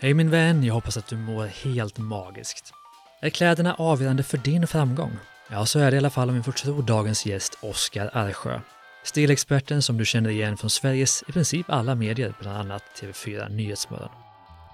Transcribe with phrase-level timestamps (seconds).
[0.00, 2.72] Hej min vän, jag hoppas att du mår helt magiskt.
[3.20, 5.18] Är kläderna avgörande för din framgång?
[5.50, 8.60] Ja, så är det i alla fall om vi får tro dagens gäst Oskar Arsjö.
[9.04, 14.08] Stilexperten som du känner igen från Sveriges i princip alla medier, bland annat TV4 Nyhetsmorgon.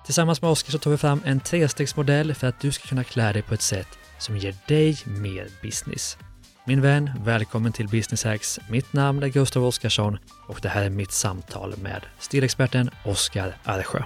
[0.05, 3.32] Tillsammans med Oskar så tar vi fram en trestegsmodell för att du ska kunna klä
[3.32, 3.88] dig på ett sätt
[4.18, 6.18] som ger dig mer business.
[6.64, 8.61] Min vän, välkommen till Business Hacks.
[8.70, 10.18] Mitt namn är Gustav Oskarsson
[10.48, 14.02] och det här är mitt samtal med stilexperten Oskar Arsjö.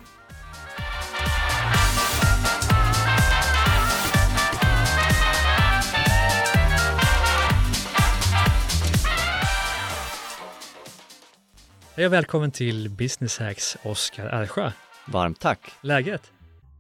[11.98, 14.72] Hej och välkommen till Business Hacks, Oskar Arsjö.
[15.06, 15.60] Varmt tack.
[15.82, 16.22] Läget?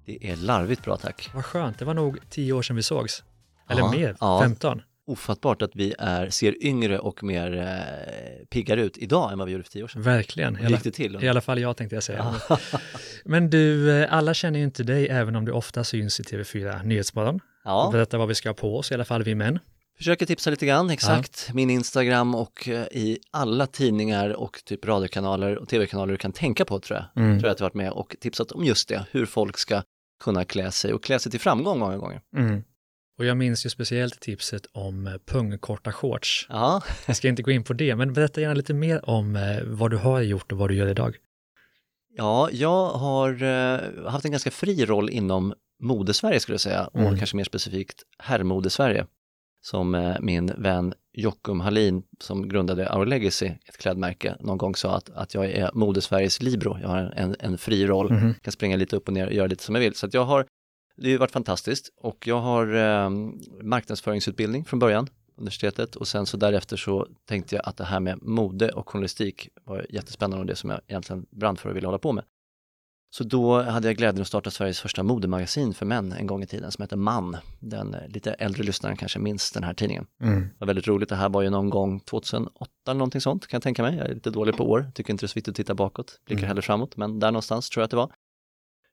[0.06, 1.30] Det är larvigt bra tack.
[1.34, 3.24] Vad skönt, det var nog tio år sedan vi sågs.
[3.70, 4.40] Eller Ja, mer, ja.
[4.42, 4.82] 15.
[5.06, 9.52] Ofattbart att vi är, ser yngre och mer eh, piggare ut idag än vad vi
[9.52, 10.02] gjorde för tio år sedan.
[10.02, 10.56] Verkligen.
[10.56, 11.24] Hur gick det till?
[11.24, 12.34] I alla fall jag tänkte jag säga.
[13.24, 16.84] Men du, eh, alla känner ju inte dig även om du ofta syns i TV4
[16.84, 17.40] Nyhetsmorgon.
[17.64, 19.58] Ja, Berätta vad vi ska ha på oss, i alla fall vi män.
[19.98, 21.50] Försöker tipsa lite grann, exakt.
[21.54, 26.64] Min Instagram och eh, i alla tidningar och typ radiokanaler och tv-kanaler du kan tänka
[26.64, 27.24] på tror jag.
[27.24, 27.38] Mm.
[27.38, 29.82] Tror jag att jag varit med och tipsat om just det, hur folk ska
[30.24, 32.20] kunna klä sig och klä sig till framgång många gånger.
[32.36, 32.62] Mm.
[33.18, 36.46] Och jag minns ju speciellt tipset om eh, pungkorta shorts.
[36.48, 39.62] Ja, Jag ska inte gå in på det, men berätta gärna lite mer om eh,
[39.64, 41.16] vad du har gjort och vad du gör idag.
[42.16, 47.18] Ja, jag har haft en ganska fri roll inom modesverige skulle jag säga och Mm.
[47.18, 49.06] kanske mer specifikt herrmodesverige.
[49.70, 54.96] Som eh, min vän Jockum Hallin som grundade Our Legacy, ett klädmärke, någon gång sa
[54.96, 56.78] att, att jag är modesveriges libero.
[56.82, 58.34] Jag har en, en, fri roll, Mhm.
[58.42, 59.94] kan springa lite upp och ner och göra lite som jag vill.
[59.94, 60.46] Så jag har,
[60.96, 63.10] det har varit fantastiskt och jag har eh,
[63.62, 68.22] marknadsföringsutbildning från början, universitetet och sen så därefter så tänkte jag att det här med
[68.22, 71.98] mode och journalistik var jättespännande och det som jag egentligen brann för och ville hålla
[71.98, 72.24] på med.
[73.10, 76.46] Så då hade jag glädjen att starta Sveriges första modemagasin för män en gång i
[76.46, 77.36] tiden som heter Man.
[77.60, 80.06] Den eh, lite äldre lyssnaren kanske minns den här tidningen.
[80.22, 80.40] Mm.
[80.40, 83.56] Det var väldigt roligt, det här var ju någon gång 2008 eller någonting sånt kan
[83.58, 83.96] jag tänka mig.
[83.96, 86.20] Jag är lite dålig på år, tycker inte det är så viktigt att titta bakåt,
[86.26, 86.48] blickar Mm.
[86.48, 88.12] hellre framåt, men där någonstans tror jag att det var.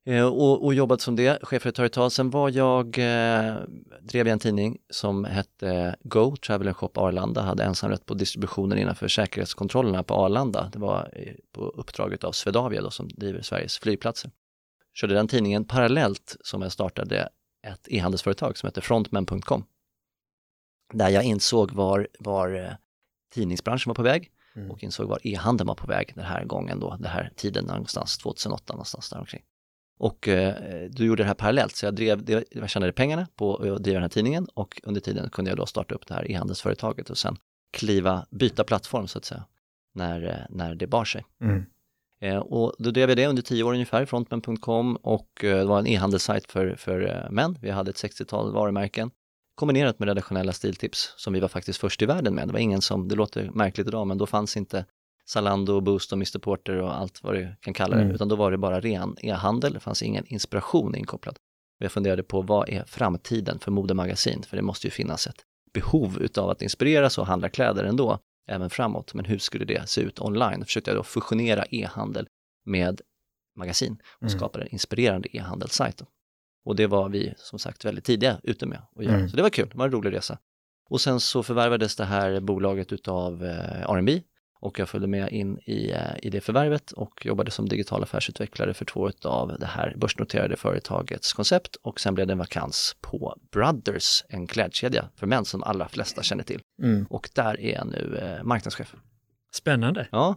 [0.08, 2.12] Eh, och, och jobbat som det, chefredaktör ett tag.
[2.12, 3.56] Sen var jag, eh,
[4.02, 8.78] drev jag en tidning som hette Go, Travel and Shop Arlanda, hade ensamrätt på distributionen
[8.78, 10.70] innanför säkerhetskontrollerna på Arlanda.
[10.74, 14.32] Det var eh, på uppdraget av Swedavia då, som driver Sveriges flygplatser.
[14.94, 17.30] Körde den tidningen parallellt som jag startade
[17.68, 19.66] ett e-handelsföretag som heter Frontman.com.
[20.94, 22.72] Där jag insåg var, var eh,
[23.34, 24.72] tidningsbranschen var på väg Mm.
[24.72, 28.18] och insåg var e-handeln var på väg den här gången då, den här tiden någonstans
[28.18, 29.44] 2008 någonstans där omkring.
[29.98, 30.56] Och eh,
[30.90, 33.94] du gjorde det här parallellt, så jag, drev, det- jag tjänade pengarna på att driva
[33.94, 37.18] den här tidningen och under tiden kunde jag då starta upp det här e-handelsföretaget och
[37.18, 37.38] sen
[37.74, 39.44] kliva, byta plattform så att säga,
[39.94, 41.26] när, eh, när det bar sig.
[41.42, 41.66] Mm.
[42.22, 45.80] Eh, och då drev jag det under tio år ungefär, frontman.com och eh, det var
[45.80, 47.58] en e-handelssajt för, för eh, män.
[47.62, 49.12] Vi hade ett 60-tal varumärken
[49.56, 52.48] kombinerat med redaktionella stiltips som vi var faktiskt först i världen med.
[52.48, 54.86] Det var ingen som, det låter märkligt idag, men då fanns inte
[55.30, 58.16] Zalando, Boost och Mr Porter och allt vad du kan kalla det, Mm.
[58.16, 61.38] utan då var det bara ren e-handel, det fanns ingen inspiration inkopplad.
[61.78, 65.44] Jag funderade på vad är framtiden för modemagasin, för det måste ju finnas ett
[65.74, 69.14] behov utav att inspireras och handla kläder ändå, även framåt.
[69.14, 70.60] Men hur skulle det se ut online?
[70.60, 72.28] Då försökte jag då fusionera e-handel
[72.66, 73.02] med
[73.58, 74.30] magasin och Mm.
[74.38, 76.02] skapa en inspirerande e-handelssajt.
[76.66, 79.16] Och det var vi som sagt väldigt tidiga ute med att göra.
[79.16, 79.30] Mm.
[79.30, 80.38] Så det var kul, det var en rolig resa.
[80.90, 84.22] Och sen så förvärvades det här bolaget utav eh, R&B
[84.66, 88.74] och jag följde med in i, eh, i det förvärvet och jobbade som digital affärsutvecklare
[88.74, 93.36] för två av det här börsnoterade företagets koncept och sen blev det en vakans på
[93.52, 96.62] Brothers, en klädkedja för män som allra flesta känner till.
[96.82, 97.06] Mm.
[97.10, 98.96] Och där är jag nu eh, marknadschef.
[99.54, 100.08] Spännande.
[100.12, 100.36] Ja.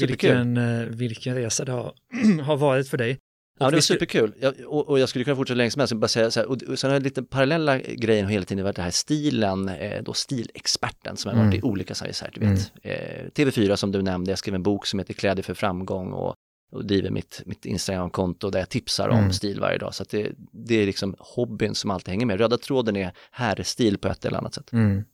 [0.00, 1.94] Vilken, eh, vilken resa det har,
[2.42, 3.18] har varit för dig.
[3.62, 4.32] Ja, det var superkul.
[4.40, 6.46] Jag, och, och jag skulle kunna fortsätta länge som helst, jag bara säga så här,
[6.46, 10.02] och, och sen har jag lite parallella grejer hela tiden varit det här stilen, eh,
[10.02, 11.58] då stilexperten som har varit Mm.
[11.58, 14.62] i olika så här, så du vet, eh, TV4 som du nämnde, jag skrev en
[14.62, 16.34] bok som heter Kläder för framgång och,
[16.72, 19.32] och driver mitt, mitt Instagram-konto där jag tipsar om Mm.
[19.32, 19.94] stil varje dag.
[19.94, 22.38] Så att det, det är liksom hobbyn som alltid hänger med.
[22.40, 24.72] Röda tråden är herrstil på ett eller annat sätt.
[24.72, 25.04] Mm.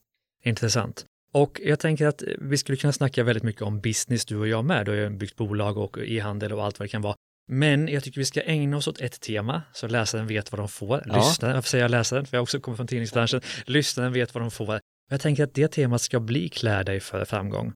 [0.44, 1.04] Intressant.
[1.32, 4.64] Och jag tänker att vi skulle kunna snacka väldigt mycket om business, du och jag
[4.64, 4.86] med.
[4.86, 7.14] Du har ju byggt bolag och e-handel och allt vad det kan vara.
[7.50, 10.68] Men jag tycker vi ska ägna oss åt ett tema så läsaren vet vad de
[10.68, 11.02] får.
[11.06, 11.16] Ja.
[11.16, 12.26] Lyssnaren, varför säger jag läsaren?
[12.26, 13.40] För jag också kommit från tidningsbranschen.
[13.66, 14.80] Lyssnaren vet vad de får.
[15.10, 17.72] Jag tänker att det temat ska bli klä dig för framgång.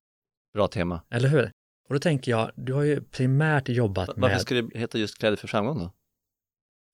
[0.54, 1.02] Bra tema.
[1.10, 1.50] Eller hur?
[1.88, 5.19] Och då tänker jag, du har ju primärt jobbat Varför med, ska det heta just
[5.19, 5.92] Kläder för framgång då?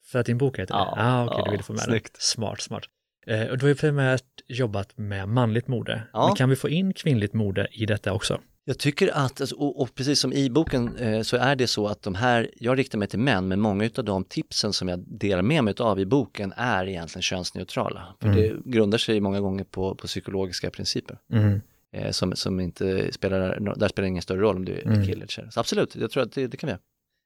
[0.09, 0.81] för att din bok heter det?
[0.81, 2.15] Ja, ah, okej, ja, du vill få med snyggt.
[2.15, 2.21] det.
[2.21, 2.85] Smart, smart.
[3.27, 6.03] Eh, och du har ju primärt jobbat med manligt mode.
[6.13, 6.27] Ja.
[6.27, 8.41] Men kan vi få in kvinnligt mode i detta också?
[8.69, 12.03] Jag tycker att, alltså, och, precis som i boken eh, så är det så att
[12.03, 15.43] de här, jag riktar mig till män, men många av de tipsen som jag delar
[15.43, 18.15] med mig av i boken är egentligen könsneutrala.
[18.21, 18.41] För mm.
[18.41, 21.19] det grundar sig många gånger på, på psykologiska principer.
[21.33, 21.61] Mm.
[21.93, 25.07] Eh, som, som inte spelar, där spelar ingen större roll om du är mm.
[25.07, 25.47] kille eller tjej.
[25.51, 26.81] Så absolut, jag tror att det, det kan vi göra.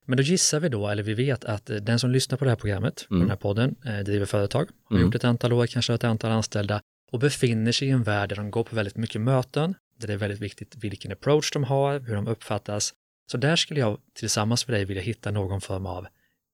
[0.07, 2.51] Men då gissar vi då, eller vi vet att eh, den som lyssnar på det
[2.51, 3.27] här programmet, på mm.
[3.27, 5.07] den här podden, driver företag, har mm.
[5.07, 6.81] gjort ett antal år, kanske ett antal anställda
[7.13, 10.13] och befinner sig i en värld där de går på väldigt mycket möten, där det
[10.13, 12.95] är väldigt viktigt vilken approach de har, hur de uppfattas.
[13.31, 16.07] Så där skulle jag tillsammans med dig vilja hitta någon form av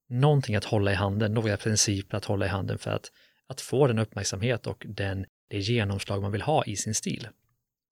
[0.08, 3.12] någonting att hålla i handen, några principer att hålla i handen för att,
[3.46, 7.29] att få den uppmärksamhet och den, det genomslag man vill ha i sin stil.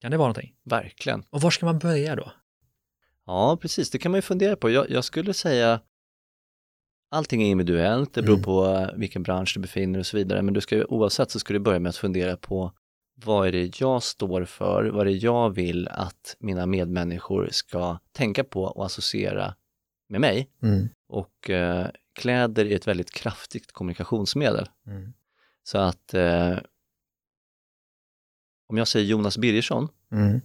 [0.01, 0.55] Kan det vara någonting?
[0.65, 1.25] Verkligen.
[1.31, 2.33] Och var ska man börja då?
[3.27, 4.71] Ja, precis, det kan man ju fundera på.
[4.71, 5.81] Jag, jag skulle säga
[7.11, 8.45] Allting är individuellt, det beror mm.
[8.45, 11.53] på vilken bransch du befinner dig och så vidare, men du ska oavsett så ska
[11.53, 12.73] du börja med att fundera på
[13.25, 17.99] vad är det jag står för, vad är det jag vill att mina medmänniskor ska
[18.13, 19.55] tänka på och associera
[20.09, 20.51] med mig.
[20.63, 20.89] Mm.
[21.09, 24.69] Och eh, kläder är ett väldigt kraftigt kommunikationsmedel.
[24.87, 25.13] Mm.
[25.63, 26.59] Så att eh,
[28.69, 30.41] om jag säger Jonas Birgersson, mm.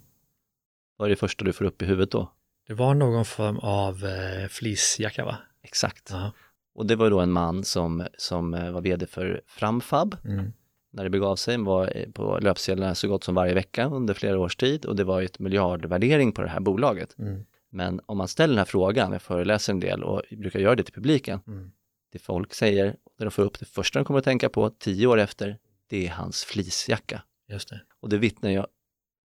[0.98, 2.32] vad är det första du får upp i huvudet då?
[2.68, 5.38] Det var någon form av eh, fleecejacka va?
[5.64, 6.12] Exakt.
[6.12, 6.32] Aha.
[6.76, 10.18] Och det var då en man som, som eh, var vd för Framfab.
[10.26, 10.54] Mm.
[10.92, 14.40] När det begav sig var eh, på löpsedlarna så gott som varje vecka under flera
[14.40, 17.20] års tid och det var ett miljardvärdering på det här bolaget.
[17.20, 17.46] Mm.
[17.70, 20.84] Men om man ställer den här frågan, jag föreläser en del och brukar göra det
[20.84, 21.72] till publiken, mm.
[22.12, 25.08] det folk säger, det de får upp, det första de kommer att tänka på tio
[25.08, 25.58] år efter,
[25.90, 27.22] det är hans fleecejacka.
[27.50, 27.82] Just det.
[28.00, 28.68] Och det vittnar jag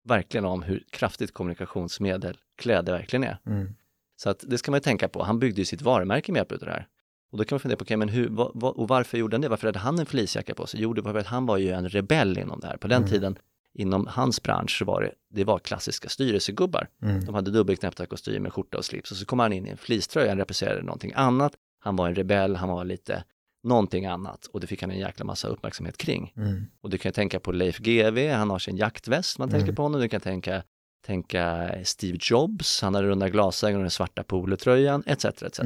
[0.05, 3.39] verkligen om hur kraftigt kommunikationsmedel kläder verkligen är.
[3.47, 3.75] Mm.
[4.17, 5.23] Så att det ska man ju tänka på.
[5.23, 6.89] Han byggde ju sitt varumärke med hjälp av det här.
[7.31, 9.41] Och då kan man fundera på, okay, men hur, vad, vad, och varför gjorde han
[9.41, 9.49] det?
[9.49, 10.81] Varför hade han en fleecejacka på sig?
[10.81, 12.77] Jo, det var för att han var ju en rebell inom det här.
[12.77, 13.11] På den mm.
[13.11, 13.39] tiden,
[13.75, 16.89] inom hans bransch, så var det, det var klassiska styrelsegubbar.
[17.03, 17.25] Mm.
[17.25, 20.29] De hade dubbelknäppta kostymer, skjorta och slips och så kom han in i en fleecetröja,
[20.29, 21.53] han representerade någonting annat.
[21.79, 23.25] Han var en rebell, han var lite
[23.63, 26.33] någonting annat och det fick han en jäkla massa uppmärksamhet kring.
[26.37, 26.67] Mm.
[26.81, 29.75] Och du kan tänka på Leif GW, han har sin jaktväst, man tänker mm.
[29.75, 30.01] på honom.
[30.01, 30.63] Du kan tänka,
[31.07, 35.25] tänka Steve Jobs, han har runda glasögon och den svarta polotröjan, etc.
[35.25, 35.61] etc.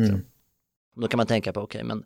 [0.97, 2.05] Då kan man tänka på, okej, okay, men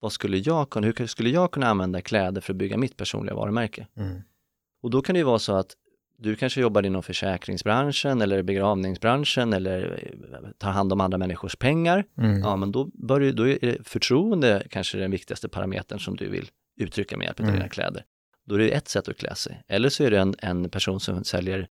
[0.00, 3.34] vad skulle jag kunna, hur skulle jag kunna använda kläder för att bygga mitt personliga
[3.34, 3.86] varumärke?
[3.96, 4.22] Mm.
[4.82, 5.76] Och då kan det ju vara så att
[6.18, 12.04] du kanske jobbar inom försäkringsbranschen eller begravningsbranschen eller eh, tar hand om andra människors pengar.
[12.18, 12.40] Mm.
[12.40, 16.50] Ja, men då, bör du, då är förtroende kanske den viktigaste parametern som du vill
[16.80, 17.56] uttrycka med hjälp av mm.
[17.56, 18.04] dina kläder.
[18.46, 19.62] Då är det ett sätt att klä sig.
[19.68, 21.68] Eller så är det en, en person som säljer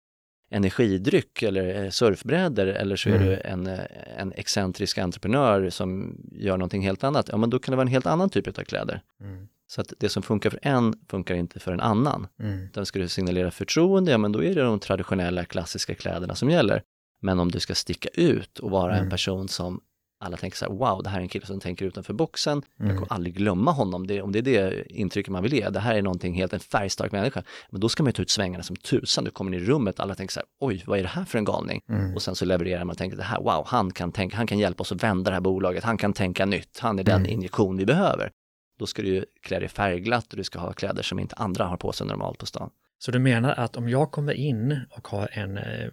[0.49, 3.21] energidryck eller eh, surfbrädor eller så mm.
[3.21, 3.79] är du en, eh,
[4.17, 7.29] en excentrisk entreprenör som gör någonting helt annat.
[7.31, 9.01] Ja, men då kan det vara en helt annan typ av kläder.
[9.21, 9.47] Mm.
[9.67, 12.27] Så att det som funkar för en funkar inte för en annan.
[12.39, 12.63] Mm.
[12.63, 16.49] Utan ska du signalera förtroende, ja men då är det de traditionella klassiska kläderna som
[16.49, 16.81] gäller.
[17.21, 19.03] Men om du ska sticka ut och vara mm.
[19.03, 19.81] en person som
[20.19, 22.89] alla tänker så här, wow, det här är en kille som tänker utanför boxen, mm.
[22.89, 25.79] jag kommer aldrig glömma honom, det, om det är det intrycket man vill ge, det
[25.79, 28.63] här är någonting helt, en färgstark människa, men då ska man ju ta ut svängarna
[28.63, 31.09] som tusan, du kommer in i rummet, alla tänker så här, oj, vad är det
[31.09, 31.81] här för en galning?
[31.89, 32.15] Mm.
[32.15, 34.59] Och sen så levererar man och tänker, det här, wow, han kan, tänka, han kan
[34.59, 37.31] hjälpa oss att vända det här bolaget, han kan tänka nytt, han är den mm.
[37.31, 38.31] injektion vi behöver
[38.77, 41.65] då ska du ju klä dig färgglatt och du ska ha kläder som inte andra
[41.65, 42.69] har på sig normalt på stan.
[42.99, 45.89] Så du menar att om jag kommer in och har en eh,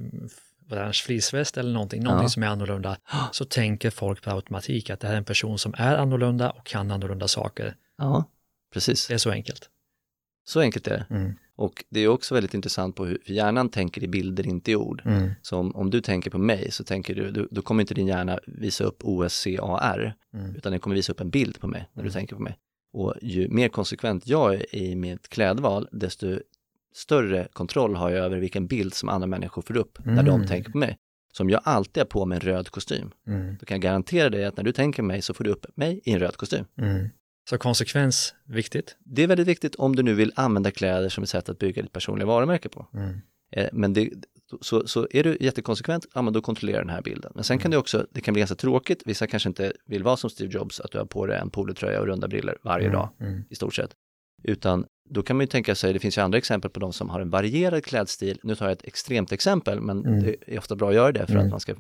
[0.71, 2.29] orange fleeceväst eller någonting, någonting ja.
[2.29, 2.97] som är annorlunda,
[3.33, 6.67] så tänker folk på automatik att det här är en person som är annorlunda och
[6.67, 7.77] kan annorlunda saker.
[7.99, 8.25] Ja,
[8.73, 9.09] precis.
[9.09, 9.71] Det är så enkelt.
[10.45, 11.15] Så enkelt är det.
[11.15, 11.35] Mm.
[11.57, 15.03] Och det är också väldigt intressant på hur hjärnan tänker i bilder, inte i ord.
[15.05, 15.31] Mm.
[15.43, 18.07] Så om, om, du tänker på mig så tänker du, du, då kommer inte din
[18.07, 20.57] hjärna visa upp OSCAR, mm.
[20.57, 22.13] utan den kommer visa upp en bild på mig när du mm.
[22.13, 22.59] tänker på mig.
[22.93, 26.39] Och ju mer konsekvent jag är i mitt klädval, desto
[26.95, 30.47] större kontroll har jag över vilken bild som andra människor får upp när de mm.
[30.47, 30.99] tänker på mig.
[31.33, 33.57] Så om jag alltid är på mig en röd kostym, mm.
[33.61, 35.67] då kan jag garantera dig att när du tänker på mig så får du upp
[35.77, 36.65] mig i en röd kostym.
[36.79, 37.09] Mm.
[37.51, 38.97] Så konsekvens, viktigt?
[39.05, 41.83] Det är väldigt viktigt om du nu vill använda kläder som ett sätt att bygga
[41.83, 42.87] ditt personliga varumärke på.
[42.95, 43.21] Mm.
[43.53, 44.11] Eh, men det,
[44.61, 47.33] så, så är du jättekonsekvent, ja men då kontrollerar den här bilden.
[47.35, 50.17] Men sen kan det också, det kan bli ganska tråkigt, vissa kanske inte vill vara
[50.17, 52.99] som Steve Jobs, att du har på dig en polotröja och runda briller varje mm,
[52.99, 53.45] dag mm.
[53.51, 53.91] i stort sett.
[54.45, 57.11] Utan då kan man ju tänka sig, det finns ju andra exempel på de som
[57.11, 58.41] har en varierad klädstil.
[58.43, 60.23] Nu tar jag ett extremt exempel, men mm.
[60.23, 61.45] det är ofta bra att göra det för mm.
[61.45, 61.75] att man ska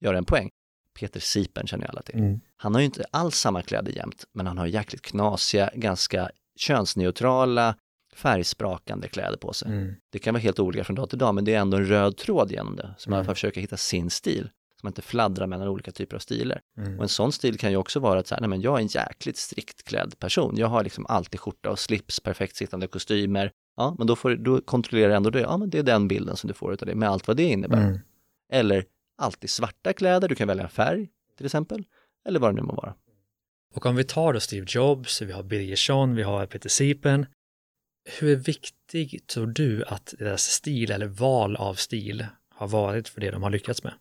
[0.00, 0.50] göra en poäng.
[0.98, 2.18] Peter Sipen känner ju alla till.
[2.18, 2.40] Mm.
[2.56, 7.74] Han har ju inte alls samma kläder jämt, men han har jäkligt knasiga, ganska könsneutrala,
[8.14, 9.68] färgsprakande kläder på sig.
[9.68, 9.94] Mm.
[10.10, 12.16] Det kan vara helt olika från dag till dag, men det är ändå en röd
[12.16, 12.94] tråd genom det.
[12.98, 13.34] Så man mm.
[13.34, 16.60] försöker hitta sin stil, så man inte fladdrar mellan olika typer av stilar.
[16.78, 16.96] Mm.
[16.96, 18.82] Och en sån stil kan ju också vara att så här, nej men jag är
[18.82, 20.56] en jäkligt strikt klädd person.
[20.56, 23.52] Jag har liksom alltid skjorta och slips, perfekt sittande kostymer.
[23.76, 26.48] Ja, men då, får, då kontrollerar ändå det, ja men det är den bilden som
[26.48, 27.86] du får av det, med allt vad det innebär.
[27.86, 27.98] Mm.
[28.52, 28.84] Eller
[29.18, 31.84] alltid svarta kläder, du kan välja färg till exempel,
[32.28, 32.94] eller vad det nu må vara.
[33.74, 37.26] Och om vi tar då Steve Jobs, vi har Birgersson, vi har Peter Sipen.
[38.20, 43.30] Hur viktig tror du att deras stil eller val av stil har varit för det
[43.30, 43.92] de har lyckats med?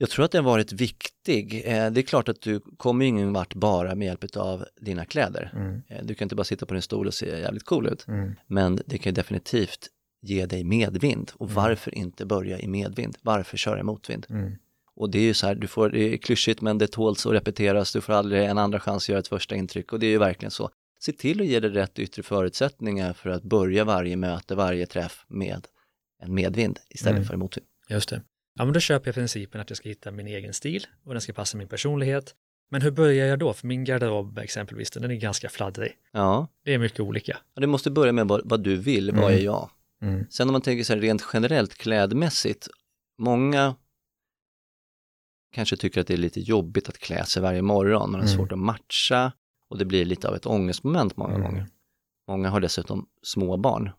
[0.00, 1.62] Jag tror att den varit viktig.
[1.64, 5.52] Eh, det är klart att du kommer ingen vart bara med hjälp av dina kläder.
[5.56, 5.82] Mm.
[5.88, 8.08] Eh, Du kan inte bara sitta på din stol och se jävligt cool ut.
[8.08, 8.34] Mm.
[8.46, 9.88] Men det kan definitivt
[10.22, 11.30] ge dig medvind.
[11.34, 11.54] Och Mm.
[11.54, 13.16] varför inte börja i medvind?
[13.22, 14.26] Varför köra i motvind?
[14.30, 14.52] Mm.
[14.94, 17.32] Och det är ju så här, du får, det är klyschigt men det tåls att
[17.32, 20.10] repeteras, du får aldrig en andra chans att göra ett första intryck och det är
[20.10, 20.70] ju verkligen så.
[21.00, 25.24] Se till att ge dig rätt yttre förutsättningar för att börja varje möte, varje träff
[25.28, 25.66] med
[26.22, 27.26] en medvind istället Mm.
[27.26, 27.66] för en motvind.
[27.90, 28.22] Just det.
[28.58, 31.20] Ja, men då köper jag principen att jag ska hitta min egen stil och den
[31.20, 32.34] ska passa min personlighet.
[32.70, 33.52] Men hur börjar jag då?
[33.52, 35.92] För min garderob exempelvis, den är ganska fladdrig.
[36.12, 37.38] Ja, Det är mycket olika.
[37.54, 39.34] och du måste börja med vad, vad du vill, vad Mm.
[39.38, 39.70] är jag?
[40.02, 40.26] Mm.
[40.30, 42.68] Sen om man tänker så här rent generellt klädmässigt,
[43.18, 43.74] många
[45.52, 48.36] kanske tycker att det är lite jobbigt att klä sig varje morgon, man har Mm.
[48.38, 49.32] svårt att matcha
[49.68, 51.42] och det blir lite av ett ångestmoment många Mm.
[51.46, 51.66] gånger.
[52.28, 53.90] Många har dessutom små barn.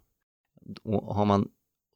[0.83, 1.49] Och, har man,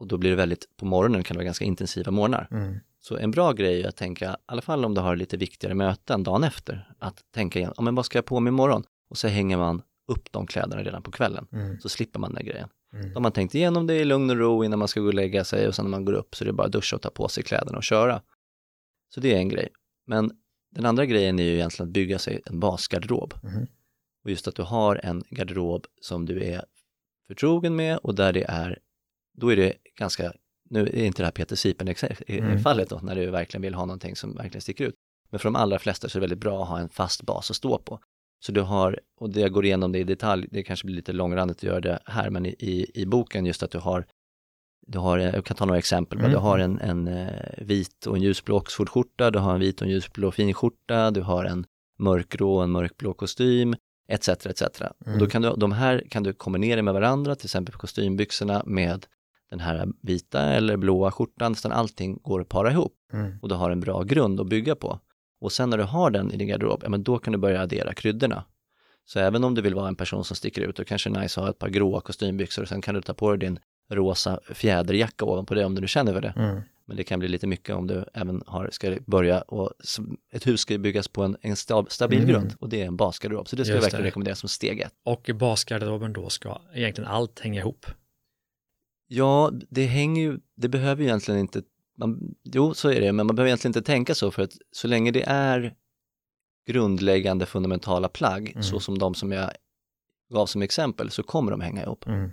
[0.04, 2.48] och då blir det väldigt, på morgonen kan det vara ganska intensiva morgnar.
[2.52, 2.76] Mm.
[3.00, 5.76] Så en bra grej är att tänka, i alla fall om du har lite viktigare
[5.76, 8.84] möten dagen efter, att tänka igen, ja, men vad ska jag på mig imorgon?
[9.10, 11.80] Och så hänger man upp de kläderna redan på kvällen, Mm.
[11.80, 12.70] så slipper man den grejen.
[12.94, 13.08] Mm.
[13.10, 15.14] Då har man tänkt igenom det i lugn och ro innan man ska gå och
[15.14, 17.02] lägga sig och sen när man går upp så är det bara att duscha och
[17.02, 18.22] ta på sig kläderna och köra.
[19.14, 19.70] Så det är en grej.
[20.08, 20.32] Men
[20.76, 23.34] den andra grejen är ju egentligen att bygga sig en basgarderob.
[23.44, 23.68] Mhm.
[24.24, 26.66] Och just att du har en garderob som du är
[27.28, 28.80] förtrogen med och där det är,
[29.38, 30.34] då är det ganska,
[30.70, 32.60] nu är inte det här Peter Sipen ex- i- i Mm.
[32.60, 34.96] fallet då, när du verkligen vill ha någonting som verkligen sticker ut.
[35.30, 37.50] Men för de allra flesta så är det väldigt bra att ha en fast bas
[37.50, 38.00] att stå på.
[38.46, 41.14] Så du har, och det jag går igenom det i detalj, det kanske blir lite
[41.14, 44.06] långrandigt att göra det här, men i, i, i boken just att du har,
[44.88, 46.20] du har, eh, jag kan ta några exempel.
[46.20, 46.32] Mm.
[46.32, 49.88] du har en, en eh, vit och en ljusblå Oxfordskjorta, du har en vit och
[49.88, 51.66] en ljusblå finskjorta, du har en
[52.00, 53.76] mörkgrå och en mörkblå kostym,
[54.08, 54.28] etc.
[54.30, 54.62] etc.
[54.82, 55.14] Mm.
[55.14, 59.06] Och då kan du, de här kan du kombinera med varandra, till exempel kostymbyxorna med
[59.54, 63.40] den här vita eller blåa skjortan, så allting går att para ihop Mm.
[63.42, 65.00] och du har en bra grund att bygga på.
[65.42, 67.62] Och sen när du har den i din garderob, ja men då kan du börja
[67.62, 68.44] addera kryddorna.
[69.06, 71.22] Så även om du vill vara en person som sticker ut, då kanske det är
[71.22, 73.60] nice att ha ett par gråa kostymbyxor och sen kan du ta på dig din
[73.92, 76.34] rosa fjäderjacka ovanpå det om du nu känner för det.
[76.38, 76.62] Mm.
[76.86, 79.72] Men det kan bli lite mycket om du även har, ska börja och
[80.34, 82.30] ett hus ska byggas på en, en stab, stabil Mm.
[82.32, 83.48] grund och det är en basgarderob.
[83.48, 84.08] Så det ska jag Just verkligen det.
[84.08, 84.94] rekommendera som steg ett.
[85.06, 87.86] Och i basgarderoben då ska egentligen allt hänga ihop.
[89.08, 91.62] Ja, det hänger ju, det behöver ju egentligen inte,
[91.98, 94.88] man, jo så är det, men man behöver egentligen inte tänka så för att så
[94.88, 95.74] länge det är
[96.68, 98.64] grundläggande fundamentala plagg, Mm.
[98.64, 99.52] så som de som jag
[100.34, 102.08] gav som exempel, så kommer de hänga ihop.
[102.08, 102.32] Mm.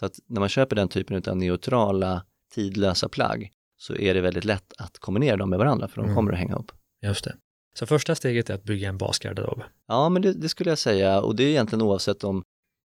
[0.00, 4.44] Så att när man köper den typen av neutrala, tidlösa plagg, så är det väldigt
[4.44, 6.14] lätt att kombinera dem med varandra, för de Mm.
[6.16, 6.72] kommer att hänga ihop.
[7.02, 7.36] Just det.
[7.74, 9.62] Så första steget är att bygga en basgarderob.
[9.88, 12.42] Ja, men det, det skulle jag säga, och det är egentligen oavsett om,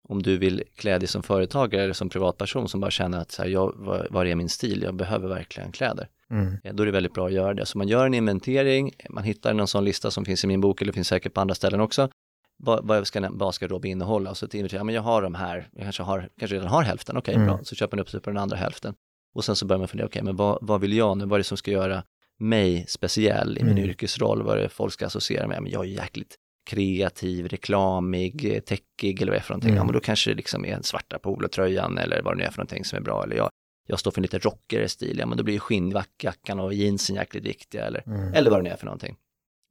[0.08, 3.42] om du vill klä dig som företagare eller som privatperson som bara känner att så
[3.42, 3.74] här, jag,
[4.10, 6.08] vad är min stil, jag behöver verkligen kläder.
[6.30, 6.56] Mm.
[6.62, 7.66] Ja, Då är det väldigt bra att göra det.
[7.66, 10.82] Så man gör en inventering, man hittar någon sån lista som finns i min bok
[10.82, 12.08] eller finns säkert på andra ställen också.
[12.56, 14.30] Vad, vad ska en basgarderob innehålla?
[14.30, 16.68] Och så till inventering, ja men jag har de här, jag kanske, har, kanske redan
[16.68, 17.46] har hälften, okej Mm.
[17.46, 18.94] bra, så köper man upp sig på den andra hälften.
[19.34, 21.38] Och sen så börjar man fundera, okej men vad, vad vill jag nu, vad är
[21.38, 22.02] det som ska göra
[22.38, 23.84] mig speciell i min Mm.
[23.84, 26.36] yrkesroll, vad är det folk ska associera med, men jag är jäkligt
[26.68, 29.70] kreativ, reklamig, eh, techig eller vad det är för någonting.
[29.70, 29.76] Mm.
[29.78, 32.50] Ja men då kanske det liksom är en svarta polotröjan eller vad det nu är
[32.50, 33.24] för någonting som är bra.
[33.24, 33.50] Eller jag,
[33.86, 37.16] jag står för en lite rockigare stil, ja men då blir ju skinnjackan och jeansen
[37.16, 38.34] jäkligt viktiga eller, Mm.
[38.34, 39.16] eller vad det nu är för någonting.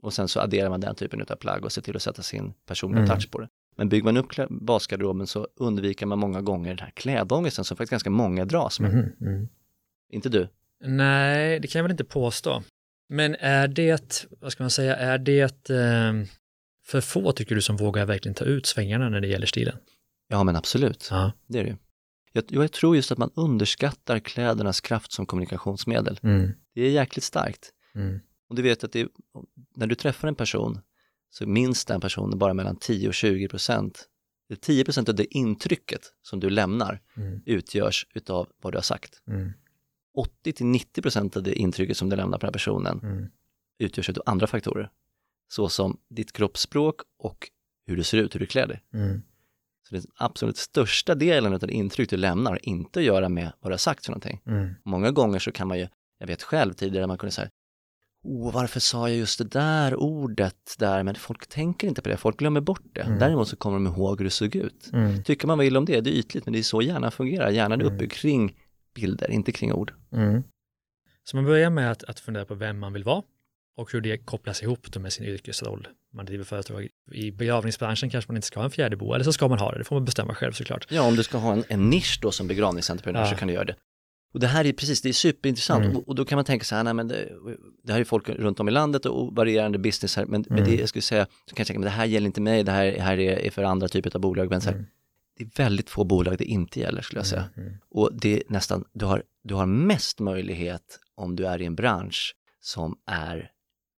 [0.01, 2.53] Och sen så adderar man den typen av plagg och ser till att sätta sin
[2.65, 3.15] personliga Mm.
[3.15, 3.47] touch på det.
[3.75, 7.91] Men bygger man upp basgarderoben så undviker man många gånger den här klädångesten som faktiskt
[7.91, 8.93] ganska många dras med.
[8.93, 9.47] Mhm, mm.
[10.11, 10.47] Inte du?
[10.85, 12.63] Nej, det kan jag väl inte påstå.
[13.09, 16.13] Men är det, vad ska man säga, är det eh,
[16.87, 19.77] för få tycker du som vågar verkligen ta ut svängarna när det gäller stilen?
[20.27, 21.31] Ja men absolut, Ja.
[21.47, 21.75] det är det ju.
[22.31, 26.19] Jag, jag tror just att man underskattar klädernas kraft som kommunikationsmedel.
[26.23, 26.51] Mm.
[26.73, 27.71] Det är jäkligt starkt.
[27.95, 28.19] Mm.
[28.49, 29.07] Och du vet att det,
[29.75, 30.79] när du träffar en person
[31.29, 34.05] så minns den personen bara mellan 10 och 20 procent.
[34.47, 37.41] Det är 10 procent av det intrycket som du lämnar Mm.
[37.45, 39.21] utgörs utav vad du har sagt.
[39.27, 39.51] Mm.
[40.17, 43.29] 80 till 90 procent av det intrycket som du lämnar på den här personen Mm.
[43.79, 44.89] utgörs av andra faktorer.
[45.47, 47.49] Såsom ditt kroppsspråk och
[47.87, 48.83] hur du ser ut, hur du klär dig.
[48.93, 49.21] Mm.
[49.89, 53.51] Så den absolut största delen av det intryck du lämnar har inte att göra med
[53.59, 54.41] vad du har sagt för någonting.
[54.47, 54.73] Mm.
[54.85, 55.87] Många gånger så kan man ju,
[56.19, 57.49] jag vet själv tidigare, man kunde säga
[58.23, 61.03] Åh, varför sa jag just det där ordet där?
[61.03, 63.01] Men folk tänker inte på det, folk glömmer bort det.
[63.01, 63.19] Mm.
[63.19, 64.89] Däremot så kommer de ihåg hur det såg ut.
[64.93, 65.23] Mm.
[65.23, 67.49] Tycker man vad illa om det, det är ytligt, men det är så hjärnan fungerar.
[67.49, 67.95] Hjärnan är Mm.
[67.95, 68.55] uppbyggd kring
[68.95, 69.93] bilder, inte kring ord.
[70.11, 70.43] Mm.
[71.23, 73.23] Så man börjar med att, att fundera på vem man vill vara
[73.77, 75.87] och hur det kopplas ihop med sin yrkesroll.
[76.13, 79.47] Man driver företag i begravningsbranschen kanske man inte ska ha en fjäderbo, eller så ska
[79.47, 80.87] man ha det, det får man bestämma själv såklart.
[80.89, 83.29] Ja, om du ska ha en, en nisch då som begravningsentreprenör ja.
[83.29, 83.75] så kan du göra det.
[84.33, 85.97] Och det här är precis, det är superintressant mm.
[85.97, 87.29] och, och, då kan man tänka så här, nej men det,
[87.83, 90.45] det här är folk runt om i landet och varierande business här, men, mm.
[90.49, 90.79] men det mm.
[90.79, 92.97] jag skulle säga, så kan jag tänka, men det här gäller inte mig, det här,
[92.99, 94.87] här är, är för andra typer av bolag, men så här, mm.
[95.37, 97.49] det är väldigt få bolag det inte gäller skulle jag säga.
[97.55, 97.67] Mm.
[97.67, 97.79] mm.
[97.89, 101.75] Och det är nästan, du har, du har mest möjlighet om du är i en
[101.75, 103.51] bransch som är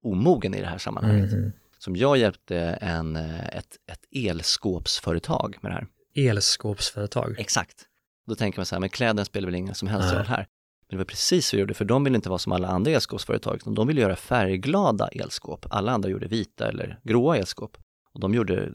[0.03, 1.33] omogen i det här sammanhanget.
[1.33, 1.51] Mm.
[1.79, 5.87] Som jag hjälpte en, ett, ett elskåpsföretag med det här.
[6.29, 7.35] Elskåpsföretag?
[7.39, 7.85] Exakt.
[8.27, 10.47] Då tänker man så här, men kläderna spelar väl ingen som helst roll här.
[10.89, 12.91] Men det var precis så vi gjorde, för de ville inte vara som alla andra
[12.91, 15.65] elskåpsföretag, utan de ville göra färgglada elskåp.
[15.69, 17.77] Alla andra gjorde vita eller gråa elskåp.
[18.13, 18.71] Och de gjorde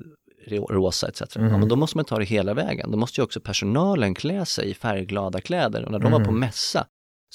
[0.48, 1.36] rosa etc.
[1.36, 1.50] Mm.
[1.50, 2.90] Ja, men då måste man ta det hela vägen.
[2.90, 5.84] Då måste ju också personalen klä sig i färgglada kläder.
[5.84, 6.12] Och när de mm.
[6.12, 6.40] var på mm.
[6.40, 6.86] mässa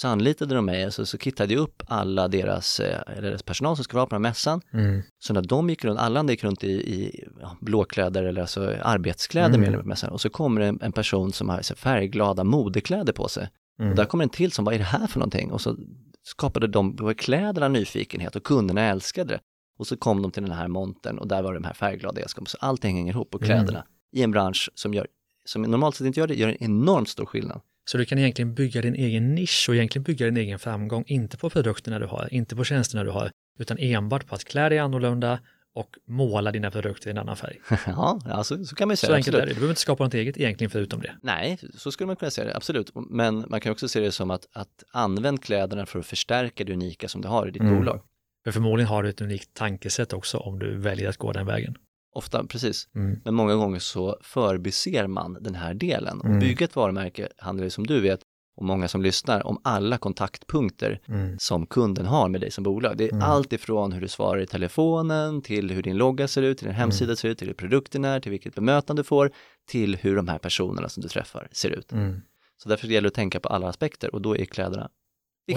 [0.01, 3.75] så anlitade de mig, alltså, så kittade jag upp alla deras, eh, eller deras personal
[3.75, 4.61] som ska vara på den här mässan.
[4.73, 5.01] Mm.
[5.19, 8.75] Så när de gick runt, alla andra gick runt i, i ja, blåkläder eller alltså
[8.81, 9.71] arbetskläder mm.
[9.71, 13.49] med mässan och så kommer en, en person som har så färgglada modekläder på sig.
[13.79, 13.91] Mm.
[13.91, 15.51] Och där kommer en till som, vad är det här för någonting?
[15.51, 15.77] Och så
[16.23, 19.39] skapade de på kläderna nyfikenhet och kunderna älskade det.
[19.79, 22.45] Och så kom de till den här montern och där var de här färgglada edskom.
[22.45, 23.47] Så allting hänger ihop på mm.
[23.47, 25.07] kläderna i en bransch som gör,
[25.45, 27.61] som normalt sett inte gör det, gör en enormt stor skillnad.
[27.89, 31.37] Så du kan egentligen bygga din egen nisch och egentligen bygga din egen framgång, inte
[31.37, 34.79] på produkterna du har, inte på tjänsterna du har, utan enbart på att klä dig
[34.79, 35.39] annorlunda
[35.75, 37.59] och måla dina produkter i en annan färg.
[37.85, 39.09] ja, alltså, så kan man ju säga.
[39.09, 39.45] Så enkelt är det.
[39.45, 41.15] Du behöver inte skapa något eget egentligen förutom det.
[41.21, 42.91] Nej, så skulle man kunna säga det, absolut.
[43.09, 46.73] Men man kan också se det som att, att använd kläderna för att förstärka det
[46.73, 47.77] unika som du har i ditt mm.
[47.77, 48.01] bolag.
[48.43, 51.75] För förmodligen har du ett unikt tankesätt också om du väljer att gå den vägen.
[52.15, 52.87] Ofta, precis.
[52.95, 53.19] Mm.
[53.25, 56.21] Men många gånger så förbiser man den här delen.
[56.21, 56.35] Mm.
[56.35, 58.19] Och bygga ett varumärke handlar ju som du vet,
[58.57, 61.39] och många som lyssnar, om alla kontaktpunkter mm.
[61.39, 62.97] som kunden har med dig som bolag.
[62.97, 63.23] Det är mm.
[63.23, 66.75] allt ifrån hur du svarar i telefonen, till hur din logga ser ut, till din
[66.75, 67.15] hemsida mm.
[67.15, 69.31] ser ut, till hur produkten är, till vilket bemötande du får,
[69.67, 71.91] till hur de här personerna som du träffar ser ut.
[71.91, 72.21] Mm.
[72.57, 74.89] Så därför gäller det att tänka på alla aspekter och då är kläderna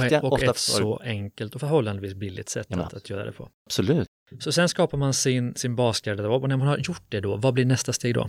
[0.00, 0.22] viktiga.
[0.22, 3.48] Och, och ett så enkelt och förhållandevis billigt sätt ja, att, att göra det på.
[3.66, 4.09] Absolut.
[4.40, 7.55] Så sen skapar man sin, sin basgarderob och när man har gjort det då, vad
[7.55, 8.28] blir nästa steg då?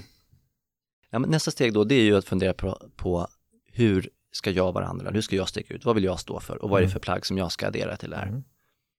[1.10, 3.28] Ja, nästa steg då, det är ju att fundera på, på
[3.71, 5.12] hur ska jag vara annorlunda?
[5.12, 5.86] Hur ska jag sticka ut?
[5.86, 6.63] Vad vill jag stå för?
[6.63, 6.93] Och vad är det mm.
[6.93, 8.28] för plagg som jag ska addera till det här?
[8.28, 8.43] Mm.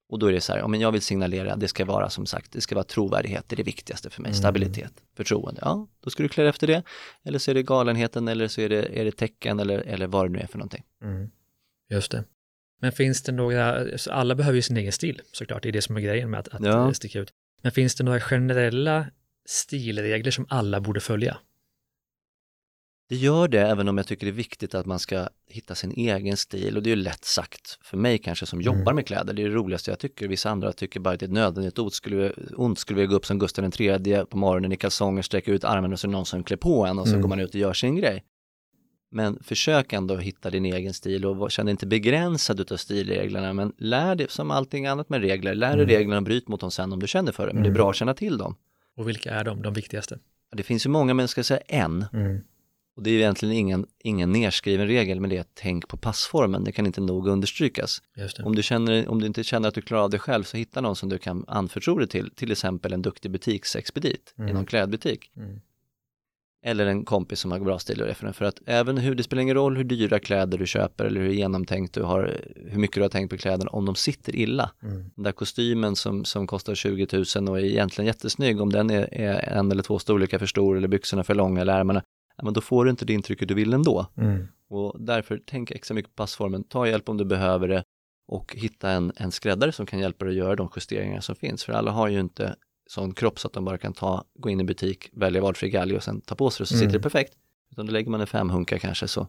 [0.09, 2.27] Och då är det så här, ja, men jag vill signalera, det ska vara som
[2.27, 4.39] sagt, det ska vara trovärdighet, det är det viktigaste för mig, mm.
[4.39, 5.61] stabilitet, förtroende.
[5.65, 6.83] Ja, då ska du klä efter det.
[7.25, 10.27] Eller så är det galenheten eller så är det, är det tecken eller, eller vad
[10.27, 10.85] det nu är för någonting.
[11.03, 11.31] Mm.
[11.91, 12.25] Just det.
[12.81, 15.83] Men finns det några, alltså alla behöver ju sin egen stil såklart, det är det
[15.83, 16.95] som är grejen med att, att ja.
[16.95, 17.31] sticka ut.
[17.63, 19.07] Men finns det några generella
[19.47, 21.39] stilregler som alla borde följa?
[23.09, 25.93] Det gör det, även om jag tycker det är viktigt att man ska hitta sin
[25.93, 28.65] egen stil och det är ju lätt sagt för mig kanske som mm.
[28.65, 29.33] jobbar med kläder.
[29.33, 30.29] Det är det roligaste jag tycker.
[30.29, 31.95] Vissa andra tycker bara att det är ett nödvändigt ont.
[31.95, 35.65] Skulle, ont skulle vi gå upp som Gustav III på morgonen i kalsonger, sträcka ut
[35.65, 37.23] armen och så är det någon som klär på en och så mm.
[37.23, 38.25] går man ut och gör sin grej.
[39.15, 43.73] Men försök ändå hitta din egen stil och känn dig inte begränsad av stilreglerna men
[43.79, 45.97] lär dig som allting annat med regler, lär dig mm.
[45.97, 47.53] reglerna och bryt mot dem sen om du känner för det.
[47.53, 47.77] Men det är mm.
[47.77, 48.57] bra att känna till dem.
[48.97, 50.19] Och vilka är de, de viktigaste?
[50.53, 52.05] Det finns ju många, men jag ska säga en.
[52.13, 52.41] Mm.
[52.97, 56.65] Och det är egentligen ingen, ingen nerskriven regel, men det är att tänk på passformen.
[56.65, 58.03] Det kan inte nog understrykas.
[58.45, 60.81] Om, du känner, om du inte känner att du klarar av det själv, så hitta
[60.81, 64.51] någon som du kan anförtro dig till, till exempel en duktig butiksexpedit mm.
[64.51, 65.31] i någon klädbutik.
[66.67, 68.37] Eller en kompis som har bra stil och referens.
[68.37, 71.33] För att även hur, det spelar ingen roll hur dyra kläder du köper eller hur
[71.33, 74.71] genomtänkt du har, hur mycket du har tänkt på kläderna, om de sitter illa.
[74.83, 75.11] Mm.
[75.15, 79.15] Den där kostymen som, som kostar 20 000 och är egentligen jättesnygg, om den är,
[79.15, 82.03] är en eller två storlekar för stor eller byxorna för långa eller ärmarna,
[82.43, 84.07] men då får du inte det intrycket du vill ändå.
[84.17, 84.47] Mm.
[84.69, 87.83] Och därför tänk extra mycket på passformen, ta hjälp om du behöver det
[88.27, 91.65] och hitta en, en skräddare som kan hjälpa dig att göra de justeringar som finns.
[91.65, 94.61] För alla har ju inte sån kropp så att de bara kan ta, gå in
[94.61, 96.81] i butik, välja valfri galge och sen ta på sig det så mm.
[96.81, 97.33] sitter det perfekt.
[97.71, 99.29] Utan då lägger man en femhunka kanske så,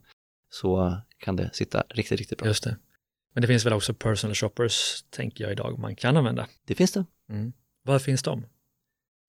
[0.50, 2.48] så kan det sitta riktigt, riktigt bra.
[2.48, 2.78] Just det.
[3.34, 6.48] Men det finns väl också personal shoppers, tänker jag idag, man kan använda?
[6.66, 7.06] Det finns det.
[7.30, 7.54] Mm.
[7.84, 8.46] Var finns de?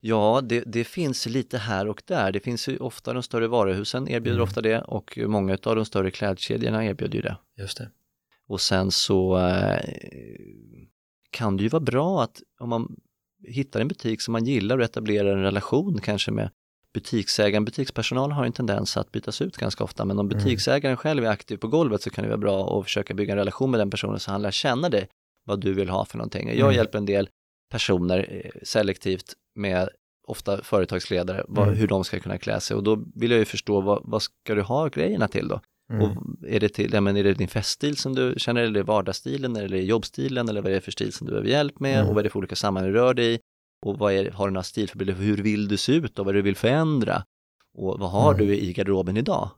[0.00, 2.32] Ja, det, det, finns lite här och där.
[2.32, 4.42] Det finns ju ofta de större varuhusen erbjuder mm.
[4.42, 7.36] ofta det och många av de större klädkedjorna erbjuder det.
[7.62, 7.90] Just det.
[8.46, 9.80] Och sen så eh,
[11.30, 12.96] kan det ju vara bra att om man
[13.46, 16.50] hittar en butik som man gillar och etablerar en relation kanske med
[16.94, 17.64] butiksägaren.
[17.64, 20.38] Butikspersonal har en tendens att bytas ut ganska ofta men om mm.
[20.38, 23.38] butiksägaren själv är aktiv på golvet så kan det vara bra att försöka bygga en
[23.38, 25.08] relation med den personen så han lär känna dig
[25.46, 26.48] vad du vill ha för någonting.
[26.48, 26.74] Jag mm.
[26.74, 27.28] hjälper en del
[27.70, 29.88] personer eh, selektivt med
[30.26, 31.78] ofta företagsledare, vad, mm.
[31.78, 34.54] hur de ska kunna klä sig och då vill jag ju förstå vad, vad ska
[34.54, 35.60] du ha grejerna till då?
[35.90, 36.02] Mm.
[36.02, 36.16] Och
[36.48, 38.82] är det, till, ja, men är det din feststil som du känner, eller är det
[38.82, 41.80] vardagsstilen, eller är det jobbstilen, eller vad är det för stil som du behöver hjälp
[41.80, 42.08] med, Mm.
[42.08, 43.38] och vad är det för olika sammanhang du rör dig i,
[43.86, 46.36] och vad är, har du några stilförbilder, hur vill du se ut och vad är
[46.36, 47.22] det du vill förändra,
[47.74, 48.46] och vad har Mm.
[48.46, 49.50] du i garderoben idag?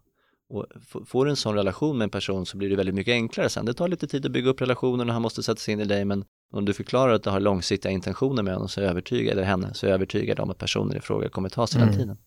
[0.50, 0.66] Och
[1.06, 3.64] får du en sån relation med en person så blir det väldigt mycket enklare sen.
[3.66, 5.84] Det tar lite tid att bygga upp relationen och han måste sätta sig in i
[5.84, 9.42] dig, men om du förklarar att du har långsiktiga intentioner med honom så övertygad, eller
[9.42, 12.00] henne, så är jag övertygad om att personen i fråga kommer ta sig den Mm.
[12.00, 12.18] tiden.